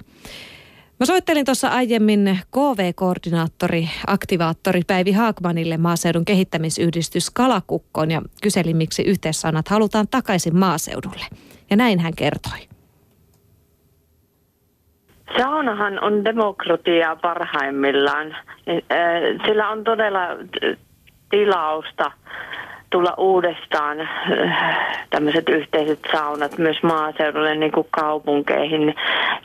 Mä 0.99 1.05
soittelin 1.05 1.45
tuossa 1.45 1.67
aiemmin 1.67 2.39
KV-koordinaattori, 2.51 3.89
aktivaattori 4.07 4.81
Päivi 4.87 5.11
Haakmanille 5.11 5.77
maaseudun 5.77 6.25
kehittämisyhdistys 6.25 7.29
Kalakukkoon 7.29 8.11
ja 8.11 8.21
kyselin, 8.43 8.77
miksi 8.77 9.03
yhteissanat 9.03 9.67
halutaan 9.67 10.07
takaisin 10.07 10.57
maaseudulle. 10.57 11.25
Ja 11.69 11.75
näin 11.75 11.99
hän 11.99 12.13
kertoi. 12.15 12.59
Saunahan 15.37 16.03
on 16.03 16.25
demokratia 16.25 17.15
parhaimmillaan. 17.15 18.35
Sillä 19.45 19.69
on 19.69 19.83
todella 19.83 20.19
tilausta 21.29 22.11
tulla 22.89 23.13
uudestaan 23.17 24.01
äh, 24.01 25.07
tämmöiset 25.09 25.49
yhteiset 25.49 25.99
saunat 26.11 26.57
myös 26.57 26.83
maaseudulle 26.83 27.55
niin 27.55 27.71
kuin 27.71 27.87
kaupunkeihin. 27.91 28.95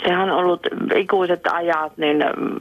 Sehän 0.04 0.30
on 0.30 0.38
ollut 0.38 0.66
ikuiset 0.96 1.40
ajat 1.52 1.96
niin 1.96 2.16
mm, 2.16 2.58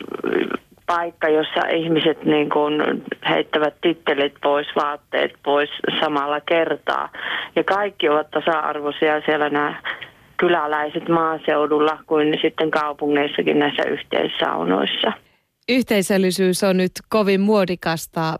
paikka, 0.85 1.29
jossa 1.29 1.67
ihmiset 1.67 2.25
niin 2.25 2.49
kuin 2.49 3.03
heittävät 3.29 3.73
tittelit 3.81 4.33
pois, 4.41 4.67
vaatteet 4.75 5.33
pois 5.43 5.69
samalla 5.99 6.41
kertaa. 6.41 7.09
Ja 7.55 7.63
kaikki 7.63 8.09
ovat 8.09 8.31
tasa-arvoisia 8.31 9.21
siellä 9.25 9.49
nämä 9.49 9.81
kyläläiset 10.37 11.09
maaseudulla 11.09 11.97
kuin 12.07 12.37
sitten 12.41 12.71
kaupungeissakin 12.71 13.59
näissä 13.59 13.83
yhteissaunoissa. 13.83 15.11
Yhteisöllisyys 15.69 16.63
on 16.63 16.77
nyt 16.77 16.91
kovin 17.09 17.41
muodikasta 17.41 18.39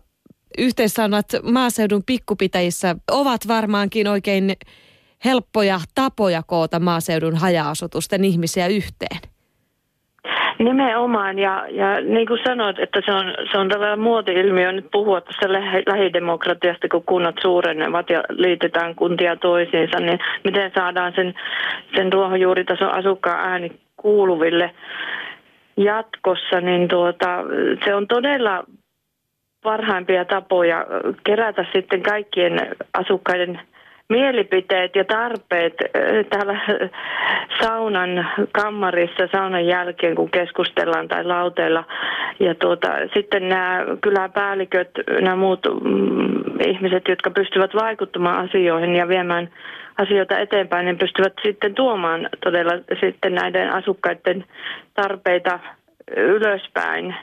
yhteissaunat 0.58 1.26
maaseudun 1.42 2.02
pikkupitäjissä 2.06 2.96
ovat 3.10 3.40
varmaankin 3.48 4.08
oikein 4.08 4.52
helppoja 5.24 5.78
tapoja 5.94 6.42
koota 6.46 6.80
maaseudun 6.80 7.36
haja-asutusten 7.36 8.24
ihmisiä 8.24 8.66
yhteen. 8.66 9.32
Nimenomaan, 10.58 11.38
ja, 11.38 11.66
ja 11.70 12.00
niin 12.00 12.26
kuin 12.26 12.40
sanoit, 12.44 12.78
että 12.78 13.00
se 13.06 13.12
on, 13.12 13.24
se 13.52 13.58
on 13.58 13.68
tällainen 13.68 14.00
muoti-ilmiö 14.00 14.72
nyt 14.72 14.86
puhua 14.92 15.20
tässä 15.20 15.52
lähidemokratiasta, 15.86 16.88
kun 16.88 17.04
kunnat 17.04 17.34
suurenevat 17.42 18.10
ja 18.10 18.22
liitetään 18.28 18.94
kuntia 18.94 19.36
toisiinsa, 19.36 20.00
niin 20.00 20.18
miten 20.44 20.70
saadaan 20.74 21.12
sen, 21.16 21.34
sen 21.96 22.12
ruohonjuuritason 22.12 22.94
asukkaan 22.94 23.50
ääni 23.50 23.72
kuuluville 23.96 24.70
jatkossa, 25.76 26.60
niin 26.60 26.88
tuota, 26.88 27.38
se 27.84 27.94
on 27.94 28.08
todella 28.08 28.64
parhaimpia 29.62 30.24
tapoja 30.24 30.86
kerätä 31.24 31.64
sitten 31.72 32.02
kaikkien 32.02 32.76
asukkaiden 32.94 33.60
mielipiteet 34.08 34.96
ja 34.96 35.04
tarpeet 35.04 35.74
täällä 36.30 36.60
saunan 37.62 38.28
kammarissa 38.52 39.28
saunan 39.32 39.66
jälkeen, 39.66 40.14
kun 40.14 40.30
keskustellaan 40.30 41.08
tai 41.08 41.24
lauteilla. 41.24 41.84
Ja 42.40 42.54
tuota, 42.54 42.88
sitten 43.14 43.48
nämä 43.48 43.84
kyläpäälliköt, 44.00 44.90
nämä 45.20 45.36
muut 45.36 45.60
mm, 45.84 46.60
ihmiset, 46.66 47.08
jotka 47.08 47.30
pystyvät 47.30 47.74
vaikuttamaan 47.74 48.48
asioihin 48.48 48.96
ja 48.96 49.08
viemään 49.08 49.48
asioita 49.98 50.38
eteenpäin, 50.38 50.86
niin 50.86 50.98
pystyvät 50.98 51.32
sitten 51.42 51.74
tuomaan 51.74 52.28
todella 52.44 52.72
sitten 53.00 53.34
näiden 53.34 53.72
asukkaiden 53.72 54.44
tarpeita 54.94 55.60
ylöspäin 56.16 57.14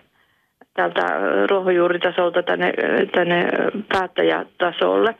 tältä 0.79 1.05
ruohonjuuritasolta 1.49 2.43
tänne, 2.43 2.73
tänne 3.11 3.49
päättäjätasolle. 3.93 5.15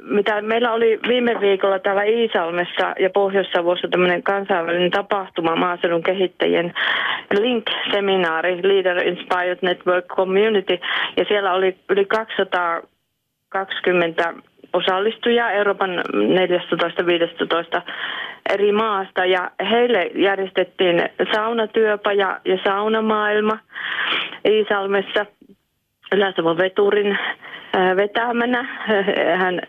mitä 0.00 0.42
meillä 0.42 0.72
oli 0.72 1.00
viime 1.08 1.40
viikolla 1.40 1.78
täällä 1.78 2.02
Iisalmessa 2.02 2.94
ja 2.98 3.10
Pohjois-Savossa 3.10 3.88
tämmöinen 3.88 4.22
kansainvälinen 4.22 4.90
tapahtuma 4.90 5.56
maaseudun 5.56 6.02
kehittäjien 6.02 6.72
Link-seminaari, 7.40 8.60
Leader 8.62 9.08
Inspired 9.08 9.58
Network 9.62 10.06
Community, 10.06 10.78
ja 11.16 11.24
siellä 11.28 11.52
oli 11.52 11.76
yli 11.88 12.04
220 12.04 14.34
osallistujaa 14.72 15.50
Euroopan 15.50 15.90
14-15 15.90 16.02
eri 18.50 18.72
maasta 18.72 19.24
ja 19.24 19.50
heille 19.70 20.10
järjestettiin 20.14 21.08
saunatyöpaja 21.34 22.40
ja 22.44 22.58
saunamaailma 22.64 23.58
Iisalmessa 24.48 25.26
Yläsavon 26.12 26.58
veturin 26.58 27.18
vetämänä. 27.96 28.62
Hän, 29.42 29.60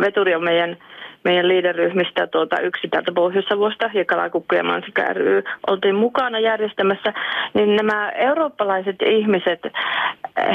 veturi 0.00 0.34
on 0.34 0.44
meidän 0.44 0.76
meidän 1.24 1.48
liideryhmistä 1.48 2.26
tuota, 2.26 2.60
yksi 2.60 2.88
täältä 2.88 3.12
Pohjois-Savosta 3.12 3.90
ja 3.94 4.04
Kalakukku 4.04 4.54
ja 4.54 4.64
Mansikka 4.64 5.02
ry 5.12 5.42
oltiin 5.66 5.94
mukana 5.94 6.38
järjestämässä, 6.38 7.12
niin 7.54 7.76
nämä 7.76 8.10
eurooppalaiset 8.10 8.96
ihmiset, 9.02 9.60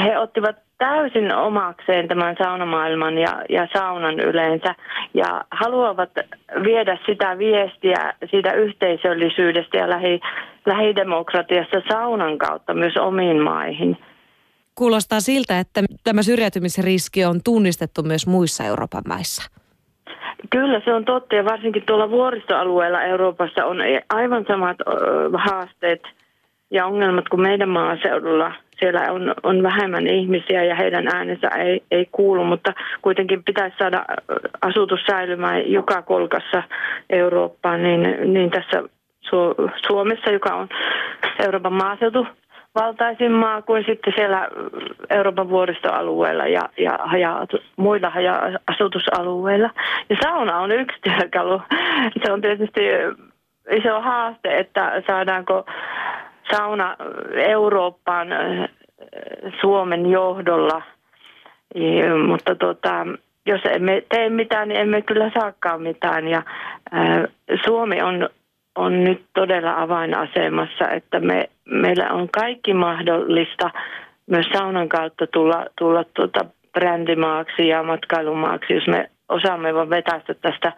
he 0.04 0.18
ottivat 0.18 0.56
täysin 0.80 1.34
omakseen 1.34 2.08
tämän 2.08 2.36
saunamaailman 2.42 3.18
ja, 3.18 3.42
ja 3.48 3.68
saunan 3.72 4.20
yleensä 4.20 4.74
ja 5.14 5.44
haluavat 5.50 6.10
viedä 6.64 6.98
sitä 7.06 7.38
viestiä 7.38 8.12
siitä 8.30 8.52
yhteisöllisyydestä 8.52 9.76
ja 9.76 9.90
lähi, 9.90 10.20
lähidemokratiasta 10.66 11.82
saunan 11.88 12.38
kautta 12.38 12.74
myös 12.74 12.96
omiin 12.96 13.42
maihin. 13.42 13.96
Kuulostaa 14.74 15.20
siltä, 15.20 15.58
että 15.58 15.80
tämä 16.04 16.22
syrjäytymisriski 16.22 17.24
on 17.24 17.40
tunnistettu 17.44 18.02
myös 18.02 18.26
muissa 18.26 18.64
Euroopan 18.64 19.02
maissa. 19.08 19.50
Kyllä 20.50 20.80
se 20.84 20.94
on 20.94 21.04
totta 21.04 21.34
ja 21.34 21.44
varsinkin 21.44 21.82
tuolla 21.86 22.10
vuoristoalueella 22.10 23.02
Euroopassa 23.02 23.64
on 23.66 23.78
aivan 24.10 24.44
samat 24.48 24.76
haasteet 25.34 26.02
ja 26.70 26.86
ongelmat 26.86 27.28
kuin 27.28 27.42
meidän 27.42 27.68
maaseudulla. 27.68 28.52
Siellä 28.80 29.12
on, 29.12 29.34
on 29.42 29.62
vähemmän 29.62 30.06
ihmisiä 30.06 30.64
ja 30.64 30.74
heidän 30.74 31.08
äänensä 31.14 31.48
ei, 31.48 31.82
ei 31.90 32.08
kuulu, 32.12 32.44
mutta 32.44 32.72
kuitenkin 33.02 33.44
pitäisi 33.44 33.76
saada 33.78 34.04
asutus 34.62 35.00
säilymään 35.10 35.72
joka 35.72 36.02
kolkassa 36.02 36.62
Eurooppaan, 37.10 37.82
niin, 37.82 38.32
niin 38.32 38.50
tässä 38.50 38.82
Suomessa, 39.86 40.30
joka 40.30 40.54
on 40.54 40.68
Euroopan 41.44 41.72
maaseutu 41.72 42.26
valtaisin 42.74 43.32
maa 43.32 43.62
kuin 43.62 43.84
sitten 43.86 44.12
siellä 44.16 44.48
Euroopan 45.10 45.48
vuoristoalueella 45.48 46.46
ja, 46.46 46.68
ja 46.78 46.98
haja, 47.02 47.46
muilla 47.76 48.10
haja-asutusalueilla. 48.10 49.70
Ja 50.10 50.16
sauna 50.22 50.58
on 50.58 50.72
yksi 50.72 50.98
työkalu. 51.02 51.62
Se 52.24 52.32
on 52.32 52.40
tietysti 52.40 52.80
iso 53.70 54.00
haaste, 54.00 54.58
että 54.58 55.02
saadaanko 55.06 55.64
sauna 56.52 56.96
Eurooppaan 57.34 58.28
Suomen 59.60 60.10
johdolla. 60.10 60.82
Mutta 62.26 62.54
tota, 62.54 63.06
jos 63.46 63.60
emme 63.64 64.02
tee 64.08 64.30
mitään, 64.30 64.68
niin 64.68 64.80
emme 64.80 65.02
kyllä 65.02 65.30
saakaan 65.40 65.82
mitään. 65.82 66.28
Ja, 66.28 66.42
ää, 66.92 67.28
Suomi 67.64 68.02
on 68.02 68.28
on 68.74 69.04
nyt 69.04 69.24
todella 69.34 69.82
avainasemassa, 69.82 70.88
että 70.90 71.20
me, 71.20 71.48
meillä 71.64 72.10
on 72.12 72.28
kaikki 72.28 72.74
mahdollista 72.74 73.70
myös 74.26 74.46
saunan 74.52 74.88
kautta 74.88 75.26
tulla, 75.26 75.66
tulla 75.78 76.04
tuota 76.14 76.44
brändimaaksi 76.72 77.68
ja 77.68 77.82
matkailumaaksi, 77.82 78.74
jos 78.74 78.86
me 78.86 79.10
osaamme 79.28 79.74
vaan 79.74 79.90
vetästä 79.90 80.34
tästä 80.34 80.72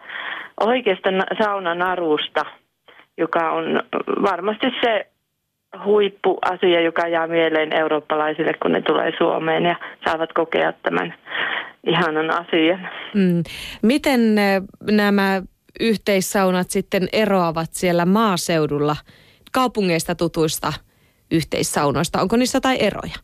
oikeasta 0.59 1.09
saunanarusta, 1.43 2.45
joka 3.17 3.51
on 3.51 3.79
varmasti 4.21 4.67
se 4.81 5.07
huippuasia, 5.85 6.81
joka 6.81 7.07
jää 7.07 7.27
mieleen 7.27 7.73
eurooppalaisille, 7.73 8.53
kun 8.61 8.71
ne 8.71 8.81
tulee 8.81 9.11
Suomeen 9.17 9.63
ja 9.63 9.75
saavat 10.05 10.33
kokea 10.33 10.73
tämän 10.73 11.13
ihanan 11.87 12.31
asian. 12.31 12.89
Mm. 13.13 13.43
Miten 13.81 14.37
eh, 14.37 14.61
nämä 14.91 15.41
yhteissaunat 15.79 16.69
sitten 16.69 17.07
eroavat 17.13 17.69
siellä 17.71 18.05
maaseudulla 18.05 18.95
kaupungeista 19.51 20.15
tutuista 20.15 20.73
yhteissaunoista? 21.31 22.21
Onko 22.21 22.37
niissä 22.37 22.57
jotain 22.57 22.77
eroja? 22.81 23.15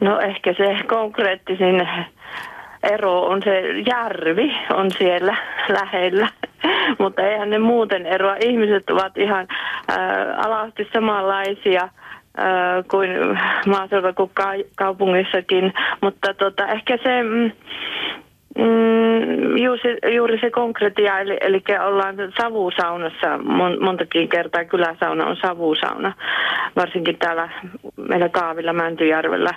No 0.00 0.20
ehkä 0.20 0.54
se 0.56 0.84
konkreettisin 0.88 1.88
ero 2.82 3.22
on 3.22 3.42
se 3.42 3.62
järvi 3.86 4.56
on 4.74 4.90
siellä 4.90 5.36
lähellä, 5.80 6.28
mutta 6.98 7.22
eihän 7.22 7.50
ne 7.50 7.58
muuten 7.58 8.06
eroa. 8.06 8.36
Ihmiset 8.40 8.90
ovat 8.90 9.18
ihan 9.18 9.46
äh, 9.90 10.46
alasti 10.46 10.88
samanlaisia 10.92 11.82
äh, 11.82 11.90
kuin 12.90 13.10
maaseudulla 13.66 14.12
kuin 14.12 14.30
ka- 14.34 14.68
kaupungissakin, 14.76 15.72
mutta 16.00 16.34
tota, 16.34 16.66
ehkä 16.66 16.98
se... 17.02 17.22
Mm, 17.22 17.50
Mm, 18.58 19.56
juuri, 19.56 19.80
se, 19.82 20.14
juuri 20.14 20.38
se 20.40 20.50
konkretia, 20.50 21.18
eli, 21.18 21.36
eli 21.40 21.62
ollaan 21.86 22.16
savusaunassa 22.40 23.38
mon, 23.38 23.84
montakin 23.84 24.28
kertaa. 24.28 24.64
Kyläsauna 24.64 25.26
on 25.26 25.36
savusauna, 25.36 26.12
varsinkin 26.76 27.18
täällä 27.18 27.48
meillä 28.08 28.28
Kaavilla 28.28 28.72
Mäntyjärvellä 28.72 29.54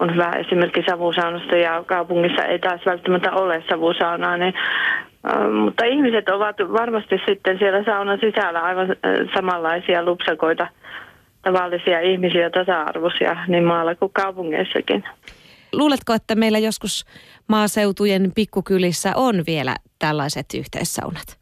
on 0.00 0.14
hyvä 0.14 0.30
esimerkki 0.30 0.82
savusaunasta 0.90 1.56
ja 1.56 1.84
kaupungissa 1.86 2.44
ei 2.44 2.58
taas 2.58 2.80
välttämättä 2.86 3.32
ole 3.32 3.64
savusaunaa, 3.68 4.36
niin, 4.36 4.54
äh, 5.30 5.50
mutta 5.64 5.84
ihmiset 5.84 6.28
ovat 6.28 6.56
varmasti 6.72 7.16
sitten 7.28 7.58
siellä 7.58 7.84
saunan 7.84 8.18
sisällä 8.20 8.60
aivan 8.60 8.90
äh, 8.90 8.96
samanlaisia 9.34 10.04
lupsakoita, 10.04 10.68
tavallisia 11.42 12.00
ihmisiä, 12.00 12.50
tasa-arvoisia 12.50 13.36
niin 13.48 13.64
maalla 13.64 13.94
kuin 13.94 14.12
kaupungeissakin. 14.12 15.04
Luuletko, 15.72 16.12
että 16.12 16.34
meillä 16.34 16.58
joskus 16.58 17.04
maaseutujen 17.48 18.32
pikkukylissä 18.34 19.12
on 19.16 19.42
vielä 19.46 19.76
tällaiset 19.98 20.46
yhteissaunat? 20.58 21.38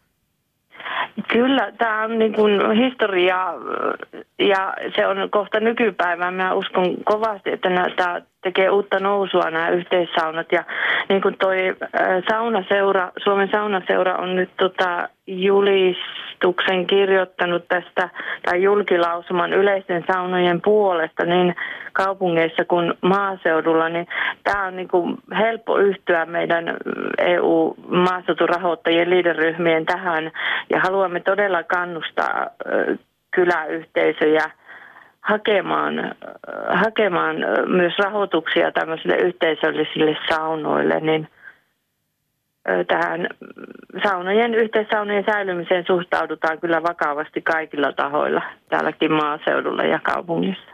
Kyllä, 1.36 1.72
tämä 1.78 2.02
on 2.02 2.18
niin 2.18 2.32
kuin 2.32 2.70
historia 2.70 3.54
ja 4.38 4.74
se 4.96 5.06
on 5.06 5.30
kohta 5.30 5.60
nykypäivää. 5.60 6.30
Mä 6.30 6.54
uskon 6.54 6.96
kovasti, 7.04 7.50
että 7.50 7.68
tämä 7.96 8.20
tekee 8.42 8.70
uutta 8.70 9.00
nousua 9.00 9.50
nämä 9.50 9.68
yhteissaunat. 9.68 10.52
Ja 10.52 10.64
niin 11.08 11.22
kuin 11.22 11.36
toi 11.38 11.76
saunaseura, 12.30 13.12
Suomen 13.24 13.48
saunaseura 13.52 14.16
on 14.16 14.36
nyt 14.36 14.50
tota 14.56 15.08
julistuksen 15.26 16.86
kirjoittanut 16.86 17.68
tästä 17.68 18.08
tai 18.42 18.62
julkilausuman 18.62 19.52
yleisten 19.52 20.04
saunojen 20.12 20.60
puolesta 20.62 21.24
niin 21.24 21.54
kaupungeissa 21.92 22.64
kuin 22.64 22.94
maaseudulla, 23.00 23.88
niin 23.88 24.06
tämä 24.44 24.66
on 24.66 24.76
niin 24.76 24.88
kuin 24.88 25.18
helppo 25.38 25.78
yhtyä 25.78 26.26
meidän 26.26 26.76
EU-maaseuturahoittajien 27.18 29.10
liideryhmien 29.10 29.86
tähän. 29.86 30.30
Ja 30.70 30.80
haluamme 30.80 31.20
todella 31.20 31.62
kannustaa 31.62 32.46
kyläyhteisöjä– 33.30 34.50
hakemaan, 35.28 36.14
hakemaan 36.68 37.36
myös 37.66 37.98
rahoituksia 37.98 38.72
tämmöisille 38.72 39.16
yhteisöllisille 39.16 40.16
saunoille, 40.28 41.00
niin 41.00 41.28
tähän 42.88 43.26
saunojen, 44.02 44.54
yhteissaunojen 44.54 45.24
säilymiseen 45.32 45.84
suhtaudutaan 45.86 46.60
kyllä 46.60 46.82
vakavasti 46.82 47.42
kaikilla 47.42 47.92
tahoilla 47.92 48.42
täälläkin 48.68 49.12
maaseudulla 49.12 49.82
ja 49.82 50.00
kaupungissa. 50.02 50.70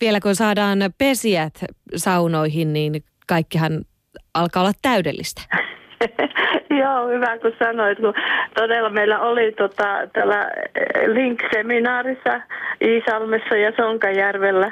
Vielä 0.00 0.20
kun 0.20 0.34
saadaan 0.34 0.78
pesijät 0.98 1.54
saunoihin, 1.96 2.72
niin 2.72 2.92
kaikkihan 3.28 3.72
alkaa 4.34 4.62
olla 4.62 4.72
täydellistä. 4.82 5.42
Joo, 6.80 7.08
hyvä 7.08 7.38
kun 7.38 7.52
sanoit, 7.58 7.98
kun 7.98 8.14
todella 8.54 8.90
meillä 8.90 9.20
oli 9.20 9.52
tota, 9.52 9.98
tällä 10.12 10.50
eh, 10.74 11.08
Link-seminaarissa 11.08 12.40
Iisalmessa 12.80 13.56
ja 13.56 13.72
Sonkajärvellä 13.76 14.70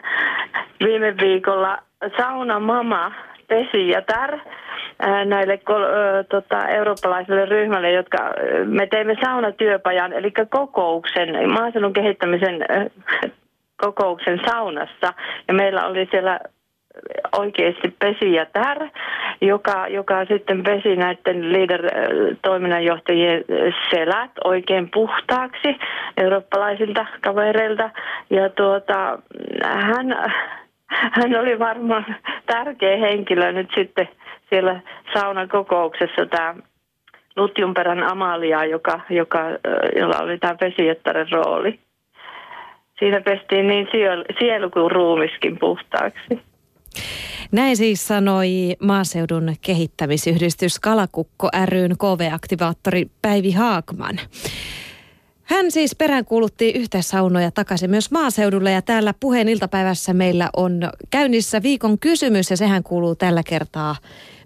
viime 0.84 1.14
viikolla 1.20 1.78
sauna 2.16 2.60
mama 3.50 3.62
Pesi 3.62 3.88
ja 3.88 4.02
Tär 4.02 4.34
eh, 4.34 5.26
näille 5.26 5.58
kol, 5.58 5.82
ö, 5.82 6.24
tota, 6.24 6.68
eurooppalaisille 6.68 7.44
ryhmälle, 7.44 7.92
jotka 7.92 8.18
me 8.64 8.86
teimme 8.86 9.16
saunatyöpajan, 9.24 10.12
eli 10.12 10.32
kokouksen, 10.50 11.50
maaseudun 11.52 11.92
kehittämisen 11.92 12.64
kokouksen 13.76 14.40
saunassa. 14.46 15.12
Ja 15.48 15.54
meillä 15.54 15.86
oli 15.86 16.08
siellä 16.10 16.40
oikeasti 17.38 17.94
pesi 17.98 18.32
tär, 18.52 18.88
joka, 19.40 19.88
joka 19.88 20.24
sitten 20.24 20.62
pesi 20.62 20.96
näiden 20.96 21.52
leader-toiminnanjohtajien 21.52 23.44
selät 23.90 24.30
oikein 24.44 24.90
puhtaaksi 24.94 25.78
eurooppalaisilta 26.16 27.06
kavereilta. 27.20 27.90
Ja 28.30 28.48
tuota, 28.50 29.18
hän 29.62 30.16
hän 30.88 31.40
oli 31.40 31.58
varmaan 31.58 32.16
tärkeä 32.46 32.96
henkilö 32.96 33.52
nyt 33.52 33.70
sitten 33.74 34.08
siellä 34.50 34.80
saunakokouksessa 35.14 36.26
tämä 36.26 36.54
Lutjunperän 37.36 38.02
Amalia, 38.02 38.64
joka, 38.64 39.00
joka, 39.10 39.40
jolla 39.98 40.18
oli 40.18 40.38
tämä 40.38 40.56
vesijöttären 40.60 41.26
rooli. 41.32 41.80
Siinä 42.98 43.20
pestiin 43.20 43.66
niin 43.66 43.88
sielu 44.38 44.70
kuin 44.70 44.90
ruumiskin 44.90 45.58
puhtaaksi. 45.58 46.42
Näin 47.52 47.76
siis 47.76 48.08
sanoi 48.08 48.48
maaseudun 48.82 49.54
kehittämisyhdistys 49.66 50.80
Kalakukko 50.80 51.48
ryn 51.68 51.90
KV-aktivaattori 51.98 53.06
Päivi 53.22 53.52
Haakman. 53.52 54.18
Hän 55.46 55.70
siis 55.70 55.94
peräänkuulutti 55.94 56.70
yhteissaunoja 56.70 57.50
takaisin 57.50 57.90
myös 57.90 58.10
maaseudulle 58.10 58.70
ja 58.70 58.82
täällä 58.82 59.14
puheen 59.20 59.48
iltapäivässä 59.48 60.14
meillä 60.14 60.50
on 60.56 60.80
käynnissä 61.10 61.62
viikon 61.62 61.98
kysymys 61.98 62.50
ja 62.50 62.56
sehän 62.56 62.82
kuuluu 62.82 63.14
tällä 63.14 63.42
kertaa 63.42 63.96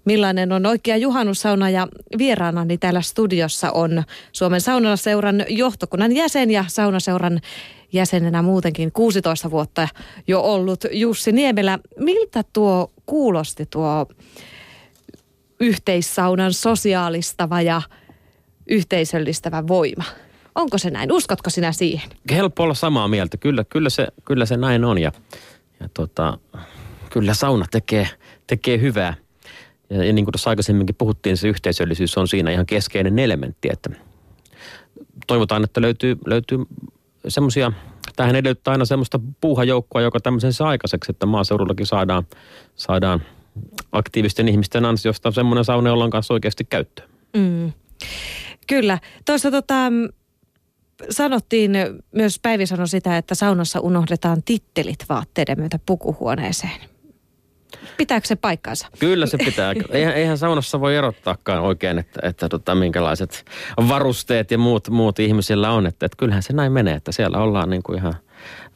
millainen 0.05 0.53
on 0.53 0.67
oikea 0.67 0.97
juhannussauna 0.97 1.71
ja 1.71 1.89
vieraanani 2.19 2.79
täällä 2.79 3.01
studiossa 3.01 3.71
on 3.71 4.03
Suomen 4.33 4.61
saunaseuran 4.61 5.45
johtokunnan 5.49 6.13
jäsen 6.13 6.51
ja 6.51 6.65
saunaseuran 6.69 7.41
jäsenenä 7.93 8.43
muutenkin 8.43 8.93
16 8.93 9.51
vuotta 9.51 9.89
jo 10.27 10.41
ollut 10.41 10.85
Jussi 10.91 11.33
Niemelä. 11.33 11.79
Miltä 11.99 12.45
tuo 12.53 12.93
kuulosti 13.07 13.67
tuo 13.67 14.07
yhteissaunan 15.61 16.53
sosiaalistava 16.53 17.63
ja 17.63 17.83
yhteisöllistävä 18.67 19.69
voima? 19.69 20.05
Onko 20.55 20.79
se 20.79 20.91
näin? 20.91 21.13
Uskotko 21.13 21.51
sinä 21.51 21.73
siihen? 21.73 22.11
Helppo 22.31 22.63
olla 22.63 22.75
samaa 22.75 23.09
mieltä. 23.09 23.37
Kyllä, 23.37 23.65
kyllä, 23.65 23.91
se, 23.91 24.09
kyllä 24.25 24.47
se 24.47 24.57
näin 24.57 24.85
on 24.85 24.99
ja, 24.99 25.13
ja 25.81 25.89
tota, 25.95 26.39
kyllä 27.11 27.35
sauna 27.35 27.67
tekee, 27.71 28.09
tekee 28.47 28.81
hyvää. 28.81 29.15
Ja, 29.91 30.05
ja 30.05 30.13
niin 30.13 30.25
kuin 30.25 30.33
tuossa 30.33 30.51
aikaisemminkin 30.51 30.95
puhuttiin, 30.95 31.37
se 31.37 31.49
yhteisöllisyys 31.49 32.19
on 32.19 32.29
siinä 32.29 32.51
ihan 32.51 32.67
keskeinen 32.67 33.19
elementti, 33.19 33.69
että 33.73 33.91
toivotaan, 35.27 35.65
että 35.65 35.81
löytyy, 35.81 36.19
löytyy 36.27 36.59
semmoisia, 37.29 37.73
tähän 38.17 38.37
edellyttää 38.37 38.73
aina 38.73 38.85
semmoista 38.85 39.21
puuhajoukkoa, 39.41 40.03
joka 40.03 40.21
tämmöisen 40.21 40.53
saa 40.53 40.69
aikaiseksi, 40.69 41.13
että 41.13 41.27
maaseudullakin 41.27 41.87
saadaan, 41.87 42.27
saadaan 42.75 43.23
aktiivisten 43.93 44.49
ihmisten 44.49 44.85
ansiosta 44.85 45.31
semmoinen 45.31 45.65
sauna, 45.65 45.89
jolla 45.89 46.05
on 46.05 46.11
kanssa 46.11 46.35
oikeasti 46.35 46.65
käyttöä. 46.65 47.07
Mm. 47.37 47.73
Kyllä. 48.67 48.99
Tuossa 49.27 49.51
tota, 49.51 49.75
sanottiin, 51.11 51.73
myös 52.13 52.39
Päivi 52.43 52.67
sanoi 52.67 52.89
sitä, 52.89 53.17
että 53.17 53.35
saunassa 53.35 53.81
unohdetaan 53.81 54.43
tittelit 54.43 55.05
vaatteiden 55.09 55.59
myötä 55.61 55.79
pukuhuoneeseen. 55.87 56.81
Pitääkö 57.97 58.27
se 58.27 58.37
paikkaansa? 58.37 58.87
Kyllä 58.99 59.27
se 59.27 59.39
pitää. 59.39 59.75
Eihän, 59.91 60.15
eihän 60.15 60.39
saunassa 60.39 60.81
voi 60.81 60.97
erottaakaan 60.97 61.61
oikein, 61.61 61.99
että, 61.99 62.21
että 62.23 62.49
tota, 62.49 62.75
minkälaiset 62.75 63.45
varusteet 63.89 64.51
ja 64.51 64.59
muut, 64.59 64.89
muut 64.89 65.19
ihmisillä 65.19 65.71
on. 65.71 65.87
Että, 65.87 66.07
että 66.07 66.17
kyllähän 66.17 66.43
se 66.43 66.53
näin 66.53 66.73
menee, 66.73 66.95
että 66.95 67.13
siellä 67.13 67.39
ollaan 67.39 67.71
niin 67.71 67.83
kuin 67.83 67.99
ihan 67.99 68.15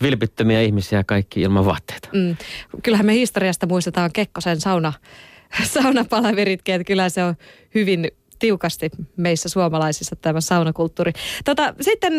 vilpittömiä 0.02 0.60
ihmisiä 0.60 1.04
kaikki 1.04 1.40
ilman 1.40 1.64
vaatteita. 1.66 2.08
Mm. 2.12 2.36
Kyllähän 2.82 3.06
me 3.06 3.14
historiasta 3.14 3.66
muistetaan 3.66 4.10
Kekkosen 4.12 4.60
sauna, 4.60 4.92
saunapalaveritkin, 5.74 6.74
että 6.74 6.86
kyllä 6.86 7.08
se 7.08 7.24
on 7.24 7.34
hyvin 7.74 8.10
tiukasti 8.38 8.90
meissä 9.16 9.48
suomalaisissa 9.48 10.16
tämä 10.16 10.40
saunakulttuuri. 10.40 11.12
Tota, 11.44 11.74
sitten 11.80 12.12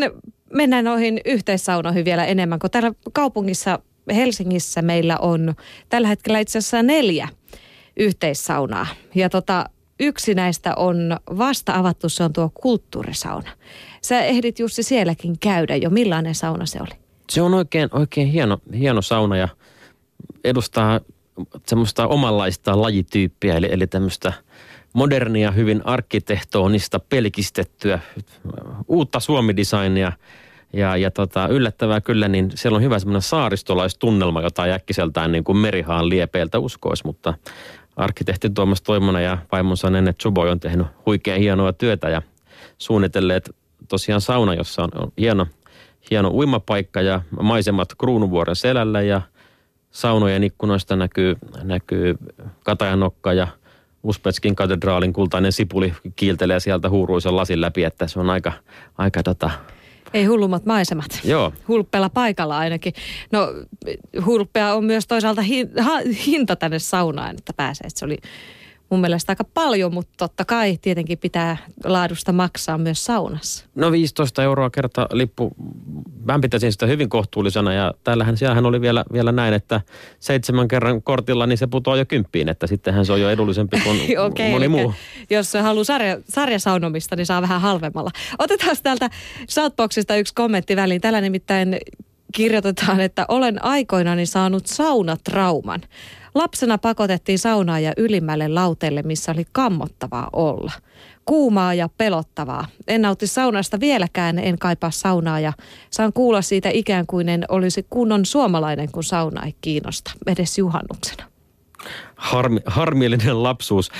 mennään 0.53 0.85
noihin 0.85 1.21
yhteissaunoihin 1.25 2.05
vielä 2.05 2.25
enemmän, 2.25 2.59
kun 2.59 2.71
täällä 2.71 2.91
kaupungissa 3.13 3.79
Helsingissä 4.15 4.81
meillä 4.81 5.17
on 5.17 5.55
tällä 5.89 6.07
hetkellä 6.07 6.39
itse 6.39 6.57
asiassa 6.57 6.83
neljä 6.83 7.27
yhteissaunaa. 7.97 8.87
Ja 9.15 9.29
tota, 9.29 9.65
yksi 9.99 10.33
näistä 10.33 10.75
on 10.75 11.17
vasta 11.37 11.73
avattu, 11.75 12.09
se 12.09 12.23
on 12.23 12.33
tuo 12.33 12.51
kulttuurisauna. 12.53 13.49
Sä 14.01 14.21
ehdit 14.21 14.59
Jussi 14.59 14.83
sielläkin 14.83 15.39
käydä 15.39 15.75
jo. 15.75 15.89
Millainen 15.89 16.35
sauna 16.35 16.65
se 16.65 16.79
oli? 16.81 16.99
Se 17.29 17.41
on 17.41 17.53
oikein, 17.53 17.89
oikein 17.91 18.27
hieno, 18.27 18.57
hieno 18.79 19.01
sauna 19.01 19.37
ja 19.37 19.47
edustaa 20.43 20.99
semmoista 21.67 22.07
omanlaista 22.07 22.81
lajityyppiä, 22.81 23.55
eli, 23.55 23.67
eli 23.71 23.87
tämmöistä 23.87 24.33
modernia, 24.95 25.51
hyvin 25.51 25.81
arkkitehtonista, 25.85 26.99
pelkistettyä, 26.99 27.99
uutta 28.87 29.19
suomidesignia– 29.19 30.11
ja, 30.75 30.97
ja 30.97 31.11
tota, 31.11 31.47
yllättävää 31.47 32.01
kyllä, 32.01 32.27
niin 32.27 32.51
siellä 32.55 32.75
on 32.75 32.81
hyvä 32.83 32.99
semmoinen 32.99 33.21
saaristolaistunnelma, 33.21 34.41
jota 34.41 34.63
äkkiseltään 34.63 35.31
niin 35.31 35.43
kuin 35.43 35.57
merihaan 35.57 36.09
liepeiltä 36.09 36.59
uskoisi, 36.59 37.05
mutta 37.05 37.33
arkkitehti 37.95 38.49
Tuomas 38.49 38.81
Toimonen 38.81 39.23
ja 39.23 39.37
vaimonsa 39.51 39.89
Nenne 39.89 40.13
Tsuboi 40.13 40.49
on 40.49 40.59
tehnyt 40.59 40.87
huikean 41.05 41.39
hienoa 41.39 41.73
työtä 41.73 42.09
ja 42.09 42.21
suunnitelleet 42.77 43.55
tosiaan 43.87 44.21
sauna, 44.21 44.53
jossa 44.53 44.83
on, 44.83 44.89
on 44.95 45.11
hieno, 45.17 45.47
hieno 46.11 46.29
uimapaikka 46.29 47.01
ja 47.01 47.21
maisemat 47.41 47.95
Kruunuvuoren 47.97 48.55
selällä 48.55 49.01
ja 49.01 49.21
saunojen 49.91 50.43
ikkunoista 50.43 50.95
näkyy, 50.95 51.35
näkyy 51.63 52.15
Katajanokka 52.63 53.33
ja 53.33 53.47
Uspetskin 54.05 54.55
katedraalin 54.55 55.13
kultainen 55.13 55.51
sipuli 55.51 55.93
kiiltelee 56.15 56.59
sieltä 56.59 56.89
huuruisen 56.89 57.35
lasin 57.35 57.61
läpi, 57.61 57.83
että 57.83 58.07
se 58.07 58.19
on 58.19 58.29
aika, 58.29 58.53
aika 58.97 59.23
tota, 59.23 59.51
ei 60.13 60.25
hullummat 60.25 60.65
maisemat. 60.65 61.19
Joo. 61.23 61.53
Hulppeella 61.67 62.09
paikalla 62.09 62.57
ainakin. 62.57 62.93
No 63.31 63.47
hulppea 64.25 64.73
on 64.73 64.85
myös 64.85 65.07
toisaalta 65.07 65.41
hinta 66.25 66.55
tänne 66.55 66.79
saunaan, 66.79 67.35
että 67.37 67.53
pääsee. 67.53 67.87
Että 67.87 67.99
se 67.99 68.05
oli 68.05 68.17
mun 68.89 69.01
mielestä 69.01 69.31
aika 69.31 69.43
paljon, 69.43 69.93
mutta 69.93 70.13
totta 70.17 70.45
kai 70.45 70.77
tietenkin 70.81 71.17
pitää 71.17 71.57
laadusta 71.83 72.31
maksaa 72.31 72.77
myös 72.77 73.05
saunassa. 73.05 73.65
No 73.75 73.91
15 73.91 74.43
euroa 74.43 74.69
kerta 74.69 75.07
lippu. 75.11 75.51
Mä 76.23 76.39
pitäisin 76.39 76.71
sitä 76.71 76.85
hyvin 76.85 77.09
kohtuullisena 77.09 77.73
ja 77.73 77.93
täällähän 78.03 78.37
siellähän 78.37 78.65
oli 78.65 78.81
vielä, 78.81 79.05
vielä 79.13 79.31
näin, 79.31 79.53
että 79.53 79.81
seitsemän 80.19 80.67
kerran 80.67 81.01
kortilla 81.01 81.47
niin 81.47 81.57
se 81.57 81.67
putoaa 81.67 81.97
jo 81.97 82.05
kymppiin, 82.05 82.49
että 82.49 82.67
sittenhän 82.67 83.05
se 83.05 83.13
on 83.13 83.21
jo 83.21 83.29
edullisempi 83.29 83.81
kuin 83.83 83.99
okay, 84.25 84.49
moni 84.49 84.67
muu. 84.67 84.93
Jos 85.29 85.53
haluaa 85.53 85.83
sarja, 85.83 86.17
sarjasaunomista, 86.29 87.15
niin 87.15 87.25
saa 87.25 87.41
vähän 87.41 87.61
halvemmalla. 87.61 88.11
Otetaan 88.39 88.75
täältä 88.83 89.09
Shoutboxista 89.49 90.15
yksi 90.15 90.33
kommentti 90.33 90.75
väliin. 90.75 91.01
Tällä 91.01 91.21
nimittäin 91.21 91.77
kirjoitetaan, 92.33 92.99
että 92.99 93.25
olen 93.27 93.65
aikoinani 93.65 94.25
saanut 94.25 94.65
saunatrauman. 94.65 95.81
Lapsena 96.35 96.77
pakotettiin 96.77 97.39
saunaa 97.39 97.79
ja 97.79 97.93
ylimmälle 97.97 98.47
lauteelle, 98.47 99.03
missä 99.03 99.31
oli 99.31 99.45
kammottavaa 99.51 100.29
olla. 100.33 100.71
Kuumaa 101.25 101.73
ja 101.73 101.89
pelottavaa. 101.97 102.67
En 102.87 103.01
nauti 103.01 103.27
saunasta 103.27 103.79
vieläkään, 103.79 104.39
en 104.39 104.59
kaipaa 104.59 104.91
saunaa 104.91 105.39
ja 105.39 105.53
saan 105.91 106.13
kuulla 106.13 106.41
siitä 106.41 106.69
ikään 106.73 107.05
kuin 107.07 107.29
en 107.29 107.45
olisi 107.49 107.85
kunnon 107.89 108.25
suomalainen, 108.25 108.91
kun 108.91 109.03
sauna 109.03 109.45
ei 109.45 109.55
kiinnosta, 109.61 110.11
edes 110.27 110.57
juhannuksena. 110.57 111.23
Harmi, 112.15 112.59
harmillinen 112.65 113.43
lapsuus. 113.43 113.91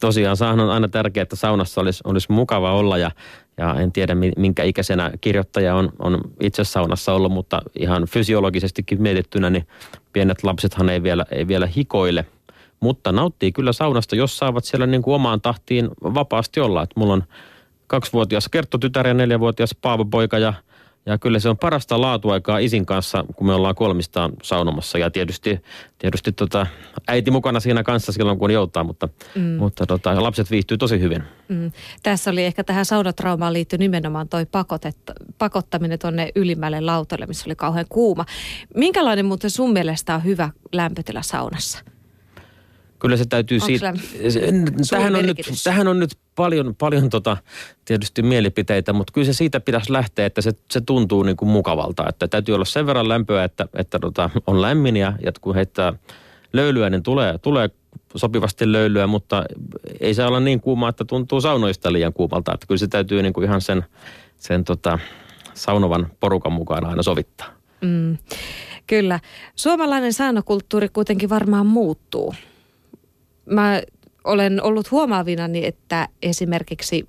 Tosiaan 0.00 0.36
saahan 0.36 0.60
on 0.60 0.70
aina 0.70 0.88
tärkeää, 0.88 1.22
että 1.22 1.36
saunassa 1.36 1.80
olisi, 1.80 2.00
olisi 2.04 2.32
mukava 2.32 2.72
olla 2.72 2.98
ja 2.98 3.10
ja 3.58 3.74
en 3.74 3.92
tiedä 3.92 4.14
minkä 4.36 4.62
ikäisenä 4.62 5.10
kirjoittaja 5.20 5.74
on, 5.74 5.92
on 5.98 6.20
itse 6.40 6.64
saunassa 6.64 7.12
ollut, 7.12 7.32
mutta 7.32 7.62
ihan 7.78 8.06
fysiologisestikin 8.06 9.02
mietittynä, 9.02 9.50
niin 9.50 9.66
pienet 10.16 10.42
lapsethan 10.42 10.88
ei 10.88 11.02
vielä, 11.02 11.26
ei 11.30 11.48
vielä 11.48 11.66
hikoile. 11.66 12.26
Mutta 12.80 13.12
nauttii 13.12 13.52
kyllä 13.52 13.72
saunasta, 13.72 14.16
jos 14.16 14.38
saavat 14.38 14.64
siellä 14.64 14.86
niin 14.86 15.02
kuin 15.02 15.14
omaan 15.14 15.40
tahtiin 15.40 15.88
vapaasti 16.02 16.60
olla. 16.60 16.82
Et 16.82 16.90
mulla 16.96 17.12
on 17.12 17.24
kaksivuotias 17.86 18.48
Kerttu-tytär 18.48 19.06
ja 19.06 19.14
neljävuotias 19.14 19.74
Paavo-poika 19.82 20.38
ja 20.38 20.52
ja 21.06 21.18
kyllä 21.18 21.38
se 21.38 21.48
on 21.48 21.58
parasta 21.58 22.00
laatuaikaa 22.00 22.58
isin 22.58 22.86
kanssa, 22.86 23.24
kun 23.36 23.46
me 23.46 23.54
ollaan 23.54 23.74
kolmistaan 23.74 24.32
saunomassa. 24.42 24.98
Ja 24.98 25.10
tietysti, 25.10 25.60
tietysti 25.98 26.32
tota, 26.32 26.66
äiti 27.08 27.30
mukana 27.30 27.60
siinä 27.60 27.82
kanssa 27.82 28.12
silloin, 28.12 28.38
kun 28.38 28.50
joutaa, 28.50 28.84
mutta, 28.84 29.08
mm. 29.34 29.42
mutta 29.42 29.86
tota, 29.86 30.22
lapset 30.22 30.50
viihtyy 30.50 30.78
tosi 30.78 31.00
hyvin. 31.00 31.22
Mm. 31.48 31.72
Tässä 32.02 32.30
oli 32.30 32.44
ehkä 32.44 32.64
tähän 32.64 32.84
saunatraumaan 32.84 33.52
liittyy 33.52 33.78
nimenomaan 33.78 34.28
toi 34.28 34.46
pakottaminen 35.38 35.98
tuonne 35.98 36.28
ylimmälle 36.34 36.80
lautalle, 36.80 37.26
missä 37.26 37.48
oli 37.48 37.56
kauhean 37.56 37.86
kuuma. 37.88 38.24
Minkälainen 38.74 39.26
muuten 39.26 39.50
sun 39.50 39.72
mielestä 39.72 40.14
on 40.14 40.24
hyvä 40.24 40.50
lämpötila 40.72 41.22
saunassa? 41.22 41.95
Kyllä 42.98 43.16
se 43.16 43.24
täytyy 43.24 43.60
siitä, 43.60 43.94
tähän 44.90 45.16
on, 45.16 45.26
nyt, 45.26 45.36
tähän 45.64 45.88
on 45.88 45.98
nyt 45.98 46.10
paljon, 46.34 46.74
paljon 46.74 47.10
tota, 47.10 47.36
tietysti 47.84 48.22
mielipiteitä, 48.22 48.92
mutta 48.92 49.12
kyllä 49.12 49.24
se 49.24 49.32
siitä 49.32 49.60
pitäisi 49.60 49.92
lähteä, 49.92 50.26
että 50.26 50.40
se, 50.40 50.52
se 50.70 50.80
tuntuu 50.80 51.22
niin 51.22 51.36
kuin 51.36 51.48
mukavalta. 51.48 52.08
Että 52.08 52.28
täytyy 52.28 52.54
olla 52.54 52.64
sen 52.64 52.86
verran 52.86 53.08
lämpöä, 53.08 53.44
että, 53.44 53.68
että 53.74 53.98
tota, 53.98 54.30
on 54.46 54.62
lämmin 54.62 54.96
ja, 54.96 55.12
ja 55.22 55.32
kun 55.40 55.54
heittää 55.54 55.92
löylyä, 56.52 56.90
niin 56.90 57.02
tulee, 57.02 57.38
tulee 57.38 57.70
sopivasti 58.16 58.72
löylyä, 58.72 59.06
mutta 59.06 59.44
ei 60.00 60.14
se 60.14 60.24
olla 60.24 60.40
niin 60.40 60.60
kuuma, 60.60 60.88
että 60.88 61.04
tuntuu 61.04 61.40
saunoista 61.40 61.92
liian 61.92 62.12
kuumalta. 62.12 62.54
Että 62.54 62.66
kyllä 62.66 62.78
se 62.78 62.88
täytyy 62.88 63.22
niin 63.22 63.32
kuin 63.32 63.44
ihan 63.44 63.60
sen, 63.60 63.84
sen 64.36 64.64
tota, 64.64 64.98
saunovan 65.54 66.06
porukan 66.20 66.52
mukaan 66.52 66.84
aina 66.84 67.02
sovittaa. 67.02 67.46
Mm. 67.80 68.18
Kyllä. 68.86 69.20
Suomalainen 69.56 70.12
saunakulttuuri 70.12 70.88
kuitenkin 70.88 71.28
varmaan 71.28 71.66
muuttuu. 71.66 72.34
Mä 73.46 73.82
olen 74.24 74.62
ollut 74.62 74.90
huomaavinani, 74.90 75.66
että 75.66 76.08
esimerkiksi 76.22 77.08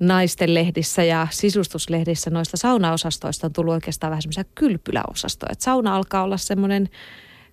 naisten 0.00 0.54
lehdissä 0.54 1.04
ja 1.04 1.26
sisustuslehdissä 1.30 2.30
noista 2.30 2.56
saunaosastoista 2.56 3.46
on 3.46 3.52
tullut 3.52 3.74
oikeastaan 3.74 4.10
vähän 4.10 4.22
semmoisia 4.22 4.44
kylpyläosastoja. 4.54 5.52
Että 5.52 5.64
sauna 5.64 5.96
alkaa 5.96 6.22
olla 6.22 6.36
semmoinen 6.36 6.88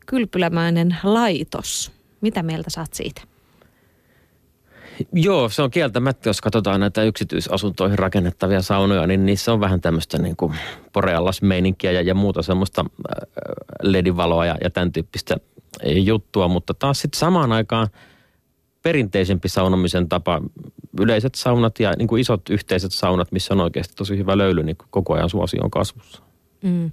kylpylämäinen 0.05 0.97
laitos. 1.03 1.91
Mitä 2.21 2.43
mieltä 2.43 2.69
saat 2.69 2.93
siitä? 2.93 3.21
Joo, 5.13 5.49
se 5.49 5.61
on 5.61 5.71
kieltämättä, 5.71 6.29
jos 6.29 6.41
katsotaan 6.41 6.79
näitä 6.79 7.03
yksityisasuntoihin 7.03 7.99
rakennettavia 7.99 8.61
saunoja, 8.61 9.07
niin 9.07 9.25
niissä 9.25 9.53
on 9.53 9.59
vähän 9.59 9.81
tämmöistä 9.81 10.17
niin 10.17 10.35
kuin 10.35 10.53
poreallasmeininkiä 10.93 11.91
ja, 11.91 12.01
ja 12.01 12.15
muuta 12.15 12.41
semmoista 12.41 12.81
äh, 12.81 13.27
ledivaloa 13.81 14.45
ja, 14.45 14.57
ja 14.63 14.69
tämän 14.69 14.91
tyyppistä 14.91 15.37
juttua, 15.83 16.47
mutta 16.47 16.73
taas 16.73 17.01
sitten 17.01 17.19
samaan 17.19 17.51
aikaan 17.51 17.87
perinteisempi 18.83 19.49
saunomisen 19.49 20.09
tapa, 20.09 20.41
yleiset 20.99 21.35
saunat 21.35 21.79
ja 21.79 21.93
niin 21.97 22.07
kuin 22.07 22.21
isot 22.21 22.49
yhteiset 22.49 22.91
saunat, 22.91 23.31
missä 23.31 23.53
on 23.53 23.59
oikeasti 23.59 23.93
tosi 23.95 24.17
hyvä 24.17 24.37
löyly, 24.37 24.63
niin 24.63 24.77
koko 24.89 25.13
ajan 25.13 25.29
suosio 25.29 25.63
on 25.63 25.71
kasvussa. 25.71 26.21
Mm. 26.61 26.91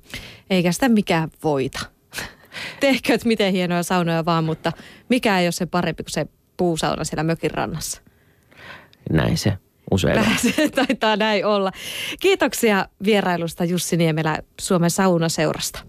Eikä 0.50 0.72
sitä 0.72 0.88
mikään 0.88 1.30
voita. 1.44 1.80
Tehkööt 2.80 3.24
miten 3.24 3.52
hienoja 3.52 3.82
saunoja 3.82 4.24
vaan, 4.24 4.44
mutta 4.44 4.72
mikä 5.08 5.38
ei 5.38 5.46
ole 5.46 5.52
se 5.52 5.66
parempi 5.66 6.02
kuin 6.02 6.12
se 6.12 6.26
puusauna 6.56 7.04
siellä 7.04 7.22
mökin 7.22 7.50
rannassa. 7.50 8.02
Näin 9.10 9.38
se 9.38 9.58
usein 9.90 10.24
se 10.36 10.68
taitaa 10.74 11.16
näin 11.16 11.46
olla. 11.46 11.72
Kiitoksia 12.20 12.86
vierailusta 13.04 13.64
Jussi 13.64 13.96
Niemelä 13.96 14.38
Suomen 14.60 14.90
saunaseurasta. 14.90 15.76